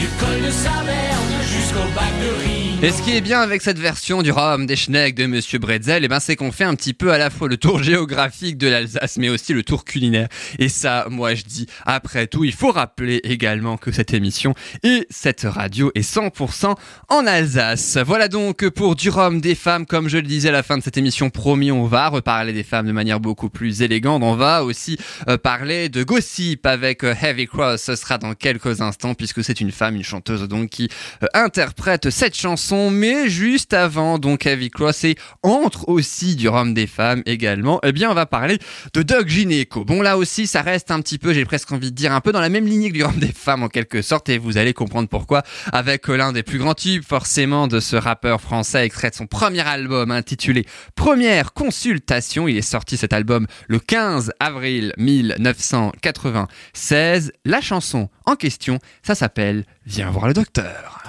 [0.00, 2.57] Du col de Saverne jusqu'au bac de Rhino.
[2.80, 6.04] Et ce qui est bien avec cette version du rhum des schnecks de Monsieur Bretzel,
[6.04, 8.68] eh ben, c'est qu'on fait un petit peu à la fois le tour géographique de
[8.68, 10.28] l'Alsace, mais aussi le tour culinaire.
[10.60, 15.08] Et ça, moi, je dis, après tout, il faut rappeler également que cette émission et
[15.10, 16.76] cette radio est 100%
[17.08, 17.98] en Alsace.
[18.06, 20.82] Voilà donc pour du rhum des femmes, comme je le disais à la fin de
[20.84, 24.22] cette émission, promis, on va reparler des femmes de manière beaucoup plus élégante.
[24.22, 24.96] On va aussi
[25.28, 27.82] euh, parler de gossip avec euh, Heavy Cross.
[27.82, 30.88] Ce sera dans quelques instants, puisque c'est une femme, une chanteuse donc, qui
[31.24, 36.74] euh, interprète cette chanson mais juste avant, donc Heavy Cross et entre aussi du rhum
[36.74, 38.58] des femmes également, eh bien on va parler
[38.92, 39.84] de Doc Gineco.
[39.84, 42.32] Bon là aussi ça reste un petit peu, j'ai presque envie de dire, un peu
[42.32, 44.74] dans la même lignée que du rhum des femmes en quelque sorte et vous allez
[44.74, 49.14] comprendre pourquoi avec l'un des plus grands tubes forcément de ce rappeur français extrait de
[49.14, 52.48] son premier album intitulé Première Consultation.
[52.48, 57.32] Il est sorti cet album le 15 avril 1996.
[57.44, 61.02] La chanson en question, ça s'appelle Viens voir le docteur.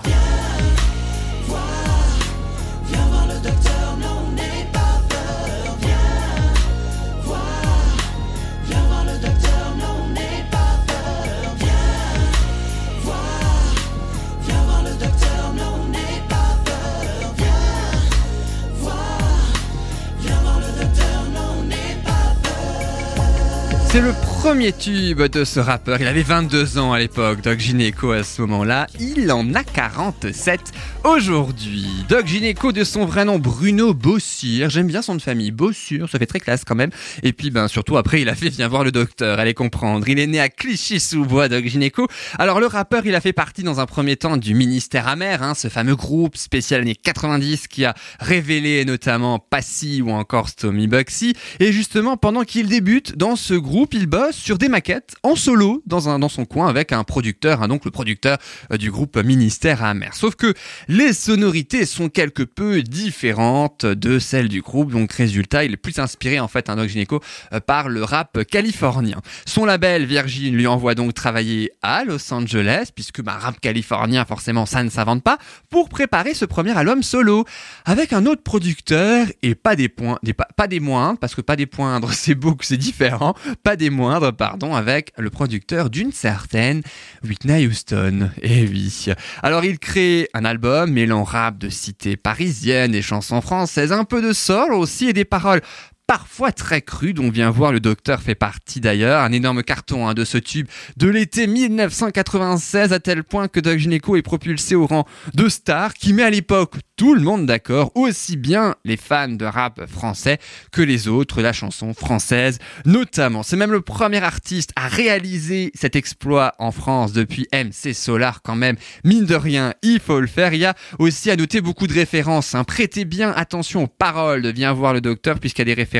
[23.91, 25.99] C'est le premier tube de ce rappeur.
[25.99, 28.87] Il avait 22 ans à l'époque, Doc Gineco à ce moment-là.
[28.97, 30.61] Il en a 47
[31.03, 31.87] aujourd'hui.
[32.07, 34.69] Doc Gineco de son vrai nom Bruno Bossure.
[34.69, 36.89] J'aime bien son de famille, Bossure, ça fait très classe quand même.
[37.21, 40.07] Et puis ben surtout après il a fait Viens voir le docteur, allez comprendre.
[40.07, 42.07] Il est né à Clichy-sous-Bois, Doc Gineco.
[42.37, 45.53] Alors le rappeur il a fait partie dans un premier temps du Ministère Amer, hein,
[45.53, 51.33] ce fameux groupe spécial années 90 qui a révélé notamment Passy ou encore Stomy Bugsy.
[51.59, 55.81] Et justement pendant qu'il débute dans ce groupe, il bosse sur des maquettes en solo
[55.85, 58.37] dans, un, dans son coin avec un producteur, hein, donc le producteur
[58.71, 60.13] euh, du groupe Ministère Amer.
[60.13, 60.53] Sauf que
[60.87, 65.99] les sonorités sont quelque peu différentes de celles du groupe, donc résultat, il est plus
[65.99, 67.21] inspiré en fait, un Gineco,
[67.53, 69.21] euh, par le rap californien.
[69.45, 74.65] Son label Virgin lui envoie donc travailler à Los Angeles, puisque bah, rap californien forcément
[74.65, 75.37] ça ne s'invente pas,
[75.69, 77.45] pour préparer ce premier album solo
[77.85, 81.41] avec un autre producteur et pas des points, des, pas, pas des moindres, parce que
[81.41, 86.11] pas des poindres c'est beaucoup, c'est différent, pas des moindres, pardon, avec le producteur d'une
[86.11, 86.81] certaine
[87.23, 88.29] Whitney Houston.
[88.41, 89.07] Eh oui.
[89.43, 94.21] Alors il crée un album mêlant rap de cité parisienne et chansons françaises, un peu
[94.21, 95.61] de soul aussi et des paroles
[96.09, 100.15] parfois très cru, dont vient voir le docteur fait partie d'ailleurs, un énorme carton hein,
[100.15, 100.67] de ce tube
[100.97, 105.93] de l'été 1996 à tel point que Doc Gineco est propulsé au rang de star
[105.93, 110.39] qui met à l'époque tout le monde d'accord, aussi bien les fans de rap français
[110.71, 113.43] que les autres, la chanson française notamment.
[113.43, 118.55] C'est même le premier artiste à réaliser cet exploit en France depuis MC Solar quand
[118.55, 118.77] même.
[119.03, 120.55] Mine de rien, il faut le faire.
[120.55, 122.55] Il y a aussi à noter beaucoup de références.
[122.55, 122.63] hein.
[122.63, 125.98] Prêtez bien attention aux paroles de Viens voir le docteur puisqu'il y a des références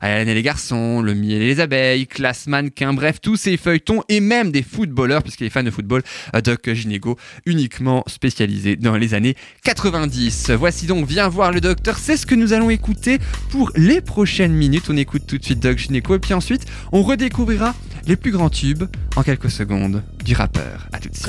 [0.00, 4.02] à et les garçons, le miel et les abeilles, classe mannequin, bref, tous ces feuilletons
[4.08, 6.02] et même des footballeurs puisqu'il est fan de football,
[6.44, 9.34] Doc Ginego uniquement spécialisé dans les années
[9.64, 10.50] 90.
[10.50, 13.18] Voici donc Viens voir le docteur, c'est ce que nous allons écouter
[13.50, 14.84] pour les prochaines minutes.
[14.90, 17.74] On écoute tout de suite Doc Gineco et puis ensuite on redécouvrira
[18.06, 18.84] les plus grands tubes
[19.16, 20.88] en quelques secondes du rappeur.
[20.92, 21.28] À tout de suite.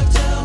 [0.00, 0.43] Voir le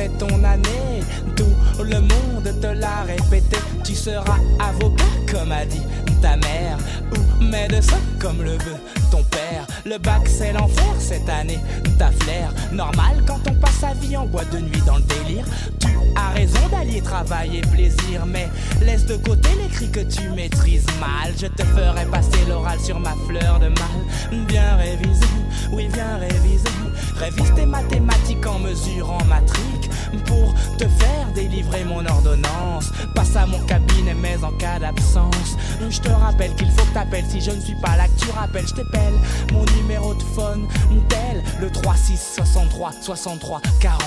[0.00, 1.02] c'est ton année.
[1.36, 3.58] Tout le monde te l'a répété.
[3.84, 5.82] Tu seras avocat, comme a dit
[6.22, 6.78] ta mère,
[7.12, 8.80] ou médecin, comme le veut
[9.10, 9.66] ton père.
[9.84, 11.58] Le bac, c'est l'enfer cette année.
[11.98, 15.44] Ta flair, normal quand on passe sa vie en boîte de nuit dans le délire.
[15.80, 18.48] Tu as raison d'allier travail et plaisir, mais
[18.82, 21.32] laisse de côté les cris que tu maîtrises mal.
[21.38, 24.46] Je te ferai passer l'oral sur ma fleur de mal.
[24.46, 25.26] Bien révisé,
[25.72, 26.68] oui, bien révisé.
[27.16, 29.79] Révise tes mathématiques en mesurant ma trique
[30.26, 32.90] pour te faire délivrer mon ordonnance.
[33.14, 35.56] Passe à mon cabinet, mais en cas d'absence,
[35.88, 38.30] je te rappelle qu'il faut que t'appelles si je ne suis pas là, que tu
[38.30, 39.14] rappelles, je t'appelle
[39.52, 40.66] mon numéro de phone,
[41.08, 44.00] tel le 36 63 63 40.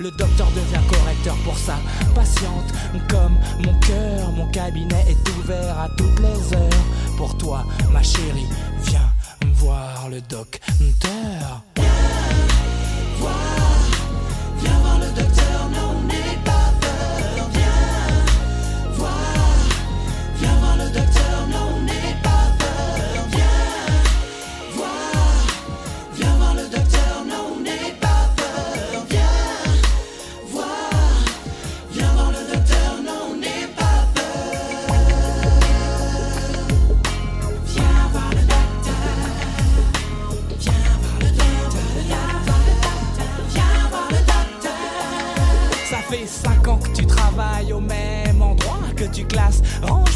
[0.00, 1.76] Le docteur devient correcteur pour sa
[2.14, 2.72] patiente.
[3.08, 7.16] Comme mon cœur, mon cabinet est ouvert à toutes les heures.
[7.16, 8.46] Pour toi, ma chérie,
[8.84, 9.12] viens
[9.54, 11.62] voir le docteur.
[13.20, 13.57] Viens
[47.72, 49.62] au même endroit, que tu classes,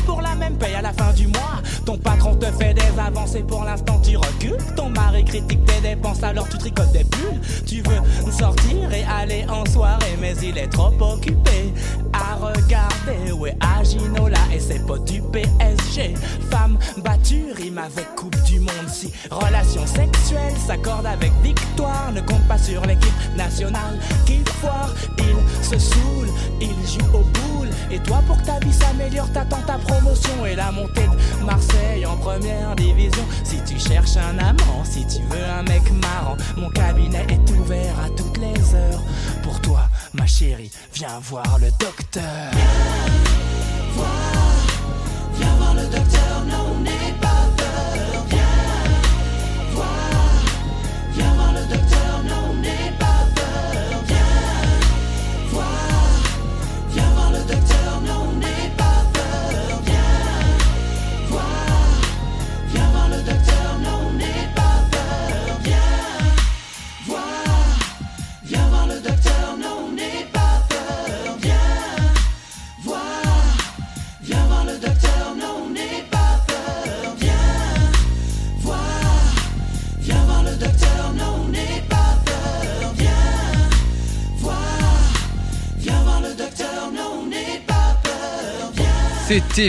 [0.06, 1.62] pour la même paye à la fin du mois.
[1.84, 4.58] Ton patron te fait des avancées, pour l'instant tu recules.
[4.76, 7.40] Ton mari critique tes dépenses, alors tu tricotes des pulls.
[7.66, 11.72] Tu veux sortir et aller en soirée, mais il est trop occupé
[12.12, 13.32] à regarder.
[13.32, 16.14] Ouais, Aginola et ses potes du PSG.
[16.50, 18.88] Femme battue, rime avec Coupe du Monde.
[18.88, 24.94] Si relation sexuelle s'accorde avec victoire, ne compte pas sur l'équipe nationale qu'il foire.
[25.18, 26.28] Il se saoule,
[26.60, 27.68] il joue au boule.
[27.90, 32.06] Et toi, pour que ta vie s'améliore, t'attends ta promotion et la montée de Marseille
[32.06, 33.24] en première division.
[33.44, 37.94] Si tu cherches un amant, si tu veux un mec marrant, mon cabinet est ouvert
[38.00, 39.02] à toutes les heures.
[39.42, 42.52] Pour toi, ma chérie, viens voir le docteur.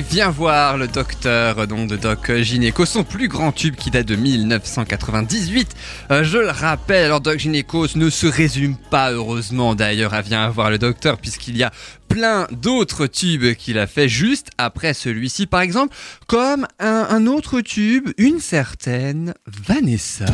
[0.09, 4.17] Viens voir le docteur donc de Doc Gynéco, son plus grand tube qui date de
[4.17, 5.69] 1998.
[6.11, 10.49] Euh, je le rappelle, alors Doc Gynéco ne se résume pas heureusement d'ailleurs à Viens
[10.49, 11.71] voir le docteur puisqu'il y a
[12.09, 15.95] plein d'autres tubes qu'il a fait juste après celui-ci par exemple,
[16.27, 20.25] comme un autre tube, une certaine Vanessa.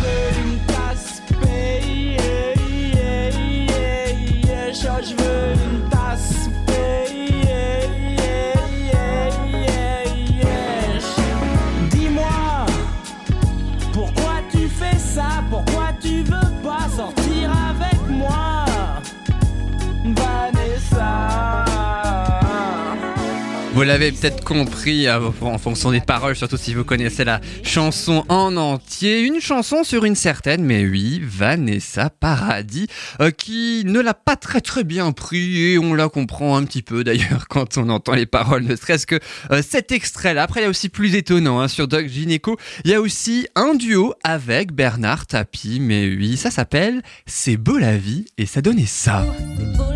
[23.79, 28.25] Vous l'avez peut-être compris euh, en fonction des paroles, surtout si vous connaissez la chanson
[28.27, 29.21] en entier.
[29.21, 32.87] Une chanson sur une certaine, mais oui, Vanessa Paradis,
[33.21, 36.81] euh, qui ne l'a pas très très bien pris et on la comprend un petit
[36.81, 39.17] peu d'ailleurs quand on entend les paroles, ne serait-ce que
[39.51, 40.43] euh, cet extrait-là.
[40.43, 43.47] Après, il y a aussi plus étonnant hein, sur Doc Gynéco, il y a aussi
[43.55, 48.61] un duo avec Bernard Tapie, mais oui, ça s'appelle C'est beau la vie et ça
[48.61, 49.25] donnait ça.
[49.57, 49.88] C'est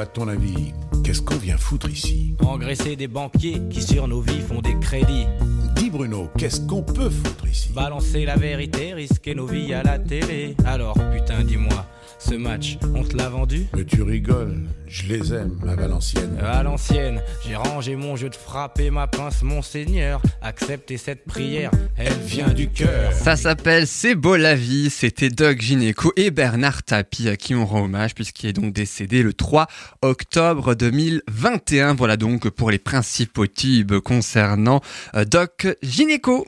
[0.00, 0.72] à ton avis,
[1.04, 5.26] qu'est-ce qu'on vient foutre ici Engraisser des banquiers qui sur nos vies font des crédits.
[5.76, 9.98] Dis Bruno, qu'est-ce qu'on peut foutre ici Balancer la vérité, risquer nos vies à la
[9.98, 10.56] télé.
[10.64, 11.86] Alors putain dis-moi,
[12.20, 16.38] ce match, on te l'a vendu Mais tu rigoles, je les aime, à Valenciennes.
[16.40, 20.20] À l'ancienne, j'ai rangé mon jeu de frapper ma pince, mon seigneur.
[20.42, 23.12] Acceptez cette prière, elle vient du cœur.
[23.12, 27.64] Ça s'appelle C'est beau la vie, c'était Doug Gineco et Bernard Tapie à qui on
[27.64, 29.66] rend hommage puisqu'il est donc décédé le 3
[30.02, 31.94] octobre 2021.
[31.94, 34.80] Voilà donc pour les principaux tubes concernant
[35.14, 36.46] euh, Doc Gineco.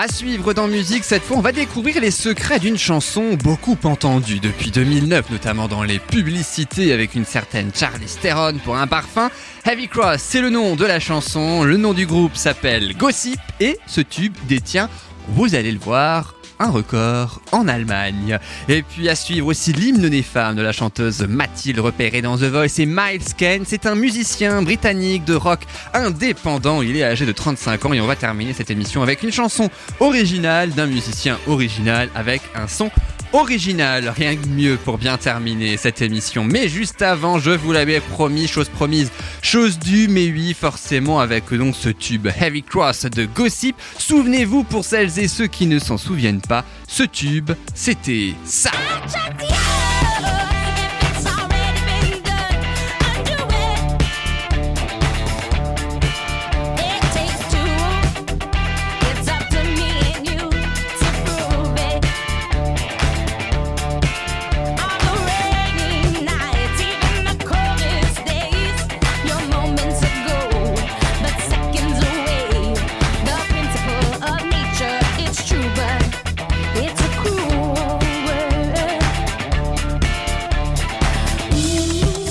[0.00, 4.38] À suivre dans musique, cette fois, on va découvrir les secrets d'une chanson beaucoup entendue
[4.38, 9.28] depuis 2009, notamment dans les publicités avec une certaine Charlize Theron pour un parfum.
[9.66, 11.64] Heavy Cross, c'est le nom de la chanson.
[11.64, 14.88] Le nom du groupe s'appelle Gossip et ce tube détient,
[15.30, 18.38] vous allez le voir, un record en Allemagne.
[18.68, 22.44] Et puis à suivre aussi l'hymne des femmes de la chanteuse Mathilde repérée dans The
[22.44, 23.62] Voice et Miles Kane.
[23.66, 25.60] C'est un musicien britannique de rock
[25.94, 26.82] indépendant.
[26.82, 29.70] Il est âgé de 35 ans et on va terminer cette émission avec une chanson
[30.00, 32.90] originale d'un musicien original avec un son
[33.32, 34.08] original.
[34.08, 36.44] Rien de mieux pour bien terminer cette émission.
[36.44, 39.10] Mais juste avant, je vous l'avais promis, chose promise,
[39.42, 43.76] chose due, mais oui, forcément avec donc ce tube Heavy Cross de Gossip.
[43.98, 48.70] Souvenez-vous pour celles et ceux qui ne s'en souviennent pas, ce tube, c'était ça.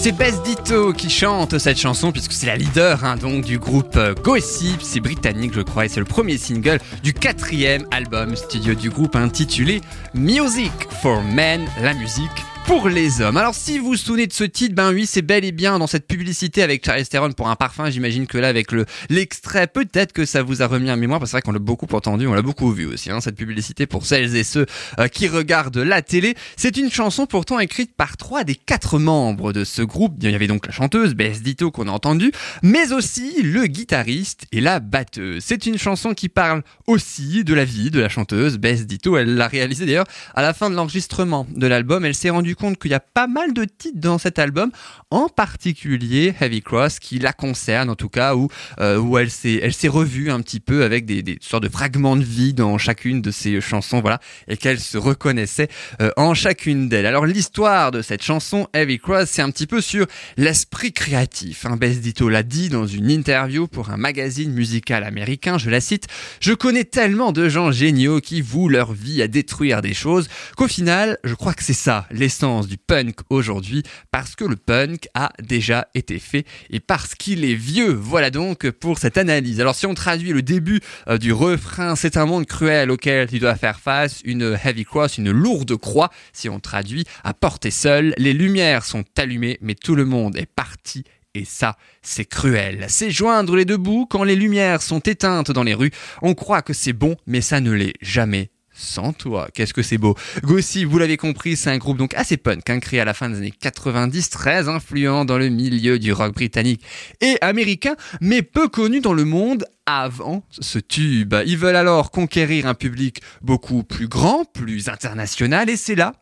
[0.07, 3.97] C'est Bess Ditto qui chante cette chanson puisque c'est la leader hein, donc du groupe
[3.97, 8.73] euh, Gossip, c'est britannique je crois et c'est le premier single du quatrième album studio
[8.73, 9.81] du groupe intitulé
[10.13, 13.37] Music for Men, la musique pour les hommes.
[13.37, 15.87] Alors si vous vous souvenez de ce titre, ben oui c'est bel et bien dans
[15.87, 20.11] cette publicité avec Charlize Theron pour un parfum, j'imagine que là avec le l'extrait peut-être
[20.11, 22.27] que ça vous a remis en mémoire parce que c'est vrai qu'on l'a beaucoup entendu,
[22.27, 24.65] on l'a beaucoup vu aussi hein, cette publicité pour celles et ceux
[24.99, 26.35] euh, qui regardent la télé.
[26.57, 30.15] C'est une chanson pourtant écrite par trois des quatre membres de ce groupe.
[30.21, 34.45] Il y avait donc la chanteuse Bess Ditto qu'on a entendue, mais aussi le guitariste
[34.51, 35.41] et la batteuse.
[35.41, 39.15] C'est une chanson qui parle aussi de la vie de la chanteuse Bess Ditto.
[39.15, 42.03] Elle l'a réalisée d'ailleurs à la fin de l'enregistrement de l'album.
[42.03, 44.71] Elle s'est rendue compte qu'il y a pas mal de titres dans cet album,
[45.11, 48.49] en particulier Heavy Cross, qui la concerne en tout cas, où,
[48.79, 52.23] euh, où elle s'est revue un petit peu avec des, des sortes de fragments de
[52.23, 55.69] vie dans chacune de ses chansons, voilà, et qu'elle se reconnaissait
[56.01, 57.05] euh, en chacune d'elles.
[57.05, 61.65] Alors l'histoire de cette chanson Heavy Cross, c'est un petit peu sur l'esprit créatif.
[61.65, 61.77] Hein.
[61.77, 66.07] Bess Ditto l'a dit dans une interview pour un magazine musical américain, je la cite,
[66.39, 70.67] je connais tellement de gens géniaux qui vouent leur vie à détruire des choses qu'au
[70.67, 75.31] final, je crois que c'est ça l'essence du punk aujourd'hui parce que le punk a
[75.41, 77.93] déjà été fait et parce qu'il est vieux.
[77.93, 79.59] Voilà donc pour cette analyse.
[79.59, 83.39] Alors si on traduit le début euh, du refrain, c'est un monde cruel auquel tu
[83.39, 88.13] dois faire face, une heavy cross, une lourde croix, si on traduit, à porter seul,
[88.17, 91.03] les lumières sont allumées mais tout le monde est parti
[91.37, 92.85] et ça, c'est cruel.
[92.87, 95.91] C'est joindre les deux bouts quand les lumières sont éteintes dans les rues.
[96.23, 98.49] On croit que c'est bon, mais ça ne l'est jamais.
[98.77, 99.49] Sans toi.
[99.53, 100.15] Qu'est-ce que c'est beau.
[100.43, 103.29] Gossi, vous l'avez compris, c'est un groupe donc assez punk, hein, créé à la fin
[103.29, 106.83] des années 90, très influent dans le milieu du rock britannique
[107.19, 111.35] et américain, mais peu connu dans le monde avant ce tube.
[111.45, 116.13] Ils veulent alors conquérir un public beaucoup plus grand, plus international, et c'est là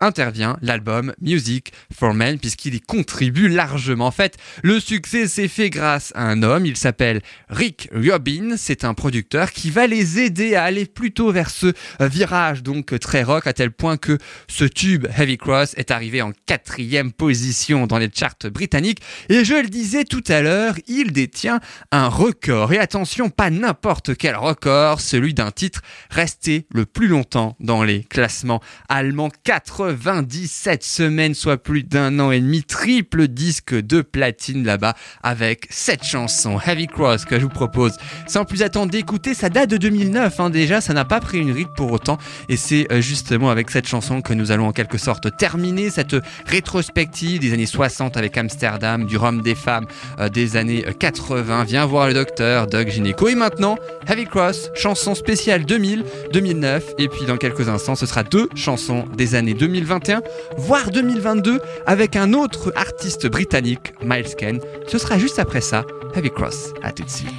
[0.00, 4.06] intervient l'album Music for Men puisqu'il y contribue largement.
[4.06, 8.84] En fait, le succès s'est fait grâce à un homme, il s'appelle Rick Rubin, c'est
[8.84, 13.46] un producteur qui va les aider à aller plutôt vers ce virage donc très rock
[13.46, 18.10] à tel point que ce tube Heavy Cross est arrivé en quatrième position dans les
[18.12, 19.00] charts britanniques.
[19.28, 22.72] Et je le disais tout à l'heure, il détient un record.
[22.72, 28.04] Et attention pas n'importe quel record, celui d'un titre resté le plus longtemps dans les
[28.04, 34.94] classements allemands 97 semaines, soit plus d'un an et demi, triple disque de platine là-bas
[35.22, 37.92] avec cette chanson Heavy Cross que je vous propose.
[38.26, 41.52] Sans plus attendre d'écouter, ça date de 2009 hein, déjà, ça n'a pas pris une
[41.52, 42.16] ride pour autant
[42.48, 46.16] et c'est euh, justement avec cette chanson que nous allons en quelque sorte terminer cette
[46.46, 49.86] rétrospective des années 60 avec Amsterdam, du rhum des femmes
[50.20, 51.64] euh, des années 80.
[51.64, 53.76] Viens voir le docteur Doug Gineco et maintenant
[54.08, 59.04] Heavy Cross, chanson spéciale 2000, 2009 et puis dans quelques instants ce sera deux chansons
[59.18, 60.22] des années 2021,
[60.56, 64.60] voire 2022, avec un autre artiste britannique, Miles Kane.
[64.86, 66.72] Ce sera juste après ça, Heavy Cross.
[66.82, 67.30] À tout de suite.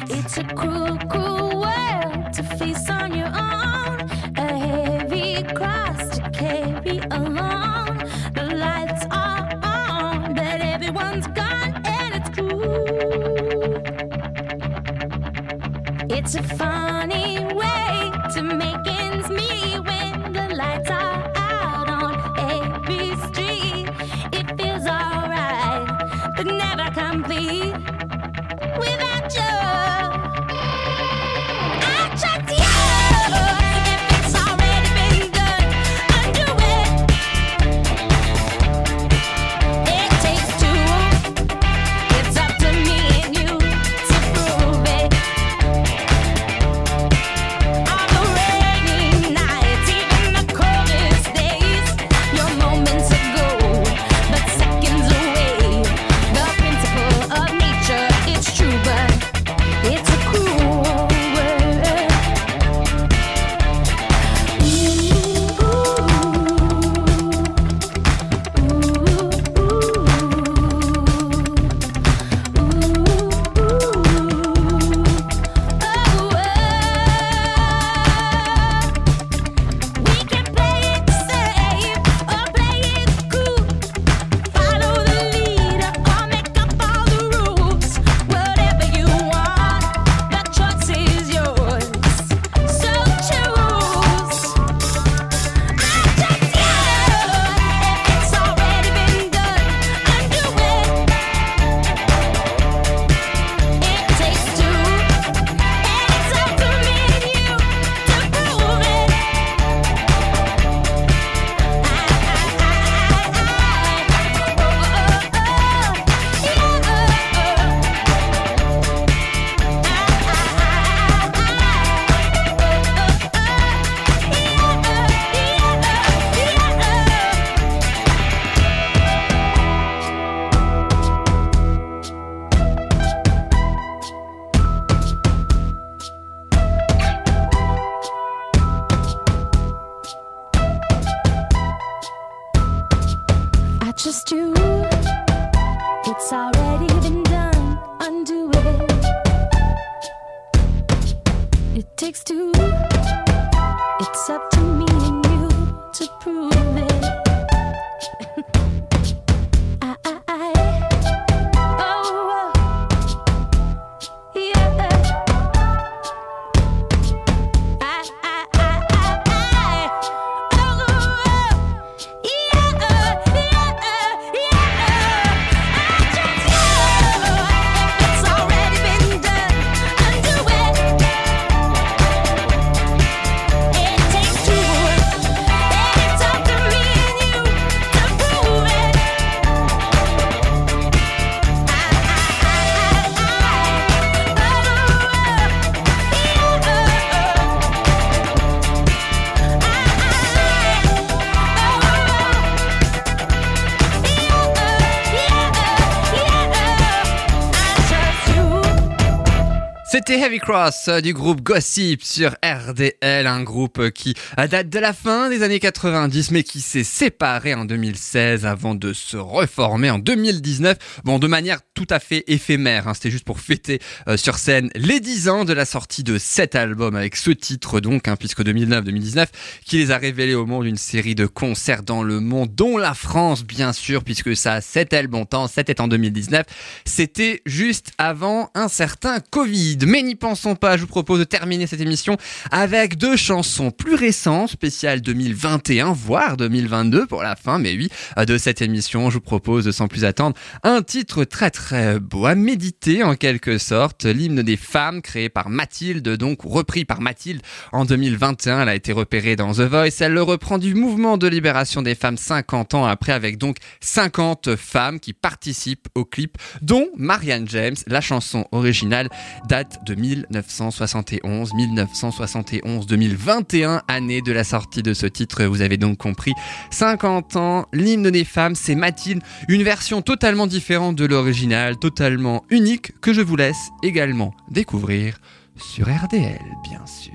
[210.08, 214.70] C'était Heavy Cross euh, du groupe Gossip sur RDL, un groupe euh, qui euh, date
[214.70, 219.18] de la fin des années 90 mais qui s'est séparé en 2016 avant de se
[219.18, 220.78] reformer en 2019.
[221.06, 223.80] Bon, de manière tout à fait éphémère, hein, c'était juste pour fêter
[224.16, 228.08] sur scène les 10 ans de la sortie de cet album avec ce titre donc,
[228.08, 229.26] hein, puisque 2009-2019,
[229.66, 232.94] qui les a révélés au monde une série de concerts dans le monde, dont la
[232.94, 236.46] France bien sûr, puisque ça c'était le bon temps, c'était en 2019,
[236.86, 239.80] c'était juste avant un certain Covid.
[239.96, 242.18] Mais n'y pensons pas, je vous propose de terminer cette émission
[242.52, 247.88] avec deux chansons plus récentes, spéciales 2021, voire 2022 pour la fin, mais oui,
[248.18, 252.36] de cette émission, je vous propose sans plus attendre un titre très très beau à
[252.36, 257.42] méditer en quelque sorte, l'hymne des femmes créé par Mathilde, donc repris par Mathilde
[257.72, 261.28] en 2021, elle a été repérée dans The Voice, elle le reprend du mouvement de
[261.28, 266.90] libération des femmes 50 ans après avec donc 50 femmes qui participent au clip, dont
[266.98, 269.08] Marianne James, la chanson originale
[269.48, 276.34] date de 1971, 1971-2021, année de la sortie de ce titre, vous avez donc compris.
[276.72, 283.00] 50 ans, l'hymne des femmes, c'est Mathilde, une version totalement différente de l'original, totalement unique,
[283.00, 285.20] que je vous laisse également découvrir
[285.58, 287.14] sur RDL, bien sûr.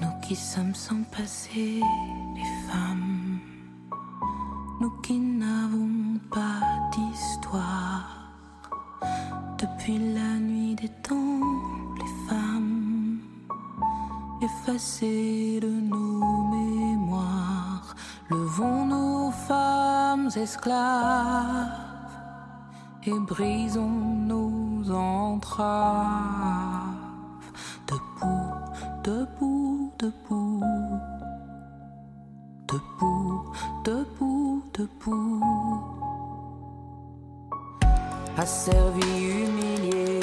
[0.00, 3.38] Nous qui sommes sans passé, les femmes,
[4.80, 6.60] nous qui n'avons pas
[6.92, 8.16] d'histoire.
[9.86, 11.40] Depuis la nuit des temps,
[11.96, 13.20] les femmes,
[14.42, 17.94] effacées de nos mémoires,
[18.28, 21.70] levons nos femmes esclaves
[23.04, 25.54] et brisons nos entraves.
[27.86, 28.42] Debout,
[29.04, 30.64] debout, debout,
[32.66, 33.52] debout,
[33.84, 35.95] debout, debout
[38.36, 40.15] asservi, humilié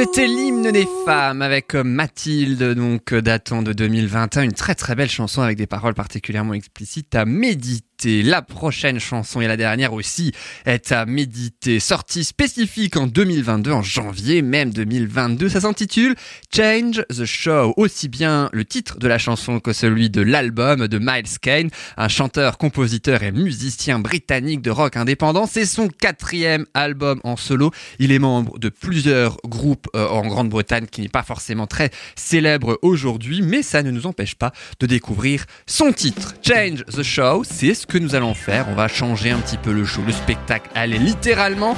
[0.00, 4.94] C'était l'hymne des femmes avec euh, Mathilde, donc euh, datant de 2021, une très très
[4.94, 7.89] belle chanson avec des paroles particulièrement explicites à méditer.
[8.04, 10.32] La prochaine chanson et la dernière aussi
[10.64, 11.80] est à méditer.
[11.80, 15.50] Sortie spécifique en 2022, en janvier même 2022.
[15.50, 16.14] Ça s'intitule
[16.54, 17.74] Change the Show.
[17.76, 22.08] Aussi bien le titre de la chanson que celui de l'album de Miles Kane, un
[22.08, 25.46] chanteur, compositeur et musicien britannique de rock indépendant.
[25.46, 27.70] C'est son quatrième album en solo.
[27.98, 32.78] Il est membre de plusieurs groupes euh, en Grande-Bretagne qui n'est pas forcément très célèbre
[32.80, 36.34] aujourd'hui, mais ça ne nous empêche pas de découvrir son titre.
[36.42, 38.66] Change the Show, c'est ce que nous allons faire.
[38.70, 40.70] On va changer un petit peu le show, le spectacle.
[40.74, 41.76] Allez, littéralement.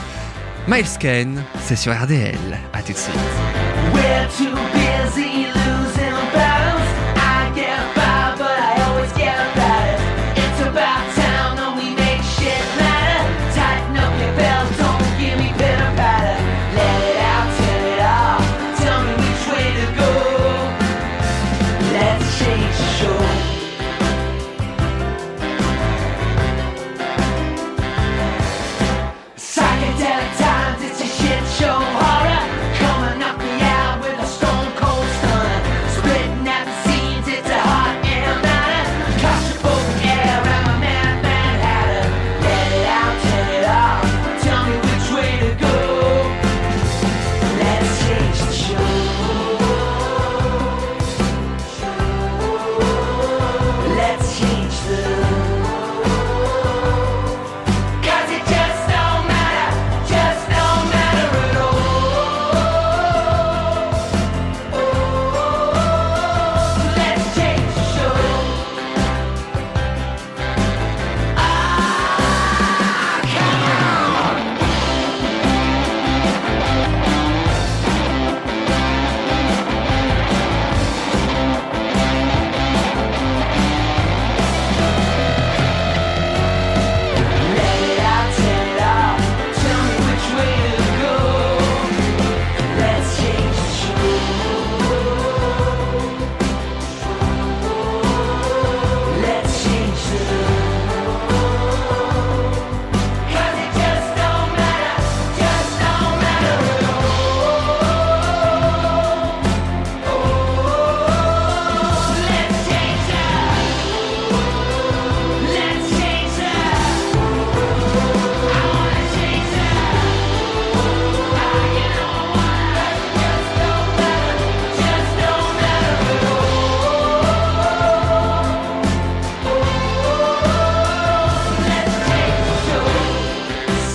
[0.68, 2.36] Miles Kane, c'est sur RDL.
[2.72, 4.71] À tout de suite.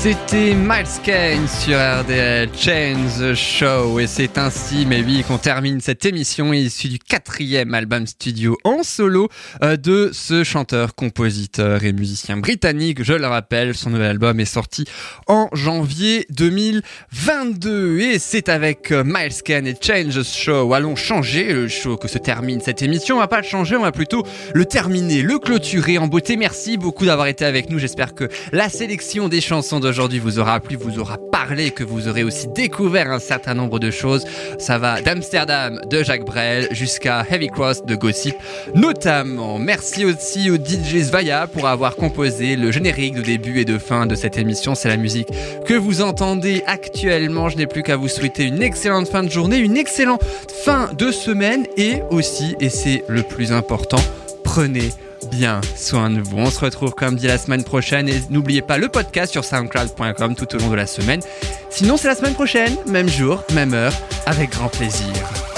[0.07, 3.99] C'était Miles Kane sur RDL, Change the Show.
[3.99, 8.83] Et c'est ainsi, mais oui, qu'on termine cette émission issue du quatrième album studio en
[8.83, 9.27] solo
[9.63, 13.03] euh, de ce chanteur, compositeur et musicien britannique.
[13.03, 14.85] Je le rappelle, son nouvel album est sorti
[15.27, 17.99] en janvier 2022.
[17.99, 20.73] Et c'est avec euh, Miles Kane et Change the Show.
[20.73, 23.17] Allons changer le show que se termine cette émission.
[23.17, 26.37] On va pas le changer, on va plutôt le terminer, le clôturer en beauté.
[26.37, 27.77] Merci beaucoup d'avoir été avec nous.
[27.77, 32.07] J'espère que la sélection des chansons d'aujourd'hui vous aura plu, vous aura parlé, que vous
[32.07, 34.25] aurez aussi découvert un certain nombre de choses.
[34.59, 38.35] Ça va d'Amsterdam de Jacques Brel jusqu'à Heavy Cross de Gossip
[38.75, 39.57] notamment.
[39.57, 44.05] Merci aussi au DJ Svaya pour avoir composé le générique de début et de fin
[44.05, 44.75] de cette émission.
[44.75, 45.29] C'est la musique
[45.65, 47.49] que vous entendez actuellement.
[47.49, 50.23] Je n'ai plus qu'à vous souhaiter une excellente fin de journée, une excellente
[50.63, 53.97] fin de semaine et aussi, et c'est le plus important,
[54.43, 54.91] prenez
[55.29, 56.37] bien soin de vous.
[56.37, 60.35] On se retrouve comme dit la semaine prochaine et n'oubliez pas le podcast sur soundcloud.com
[60.35, 61.21] tout au long de la semaine.
[61.69, 63.93] Sinon c'est la semaine prochaine, même jour, même heure,
[64.25, 65.13] avec grand plaisir.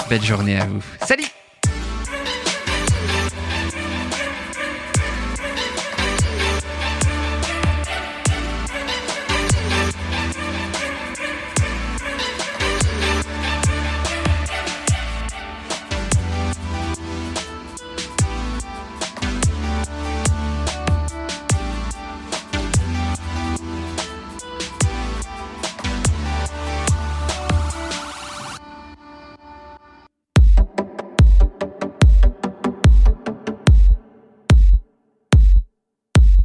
[0.09, 0.83] Belle journée à vous.
[1.05, 1.38] Salut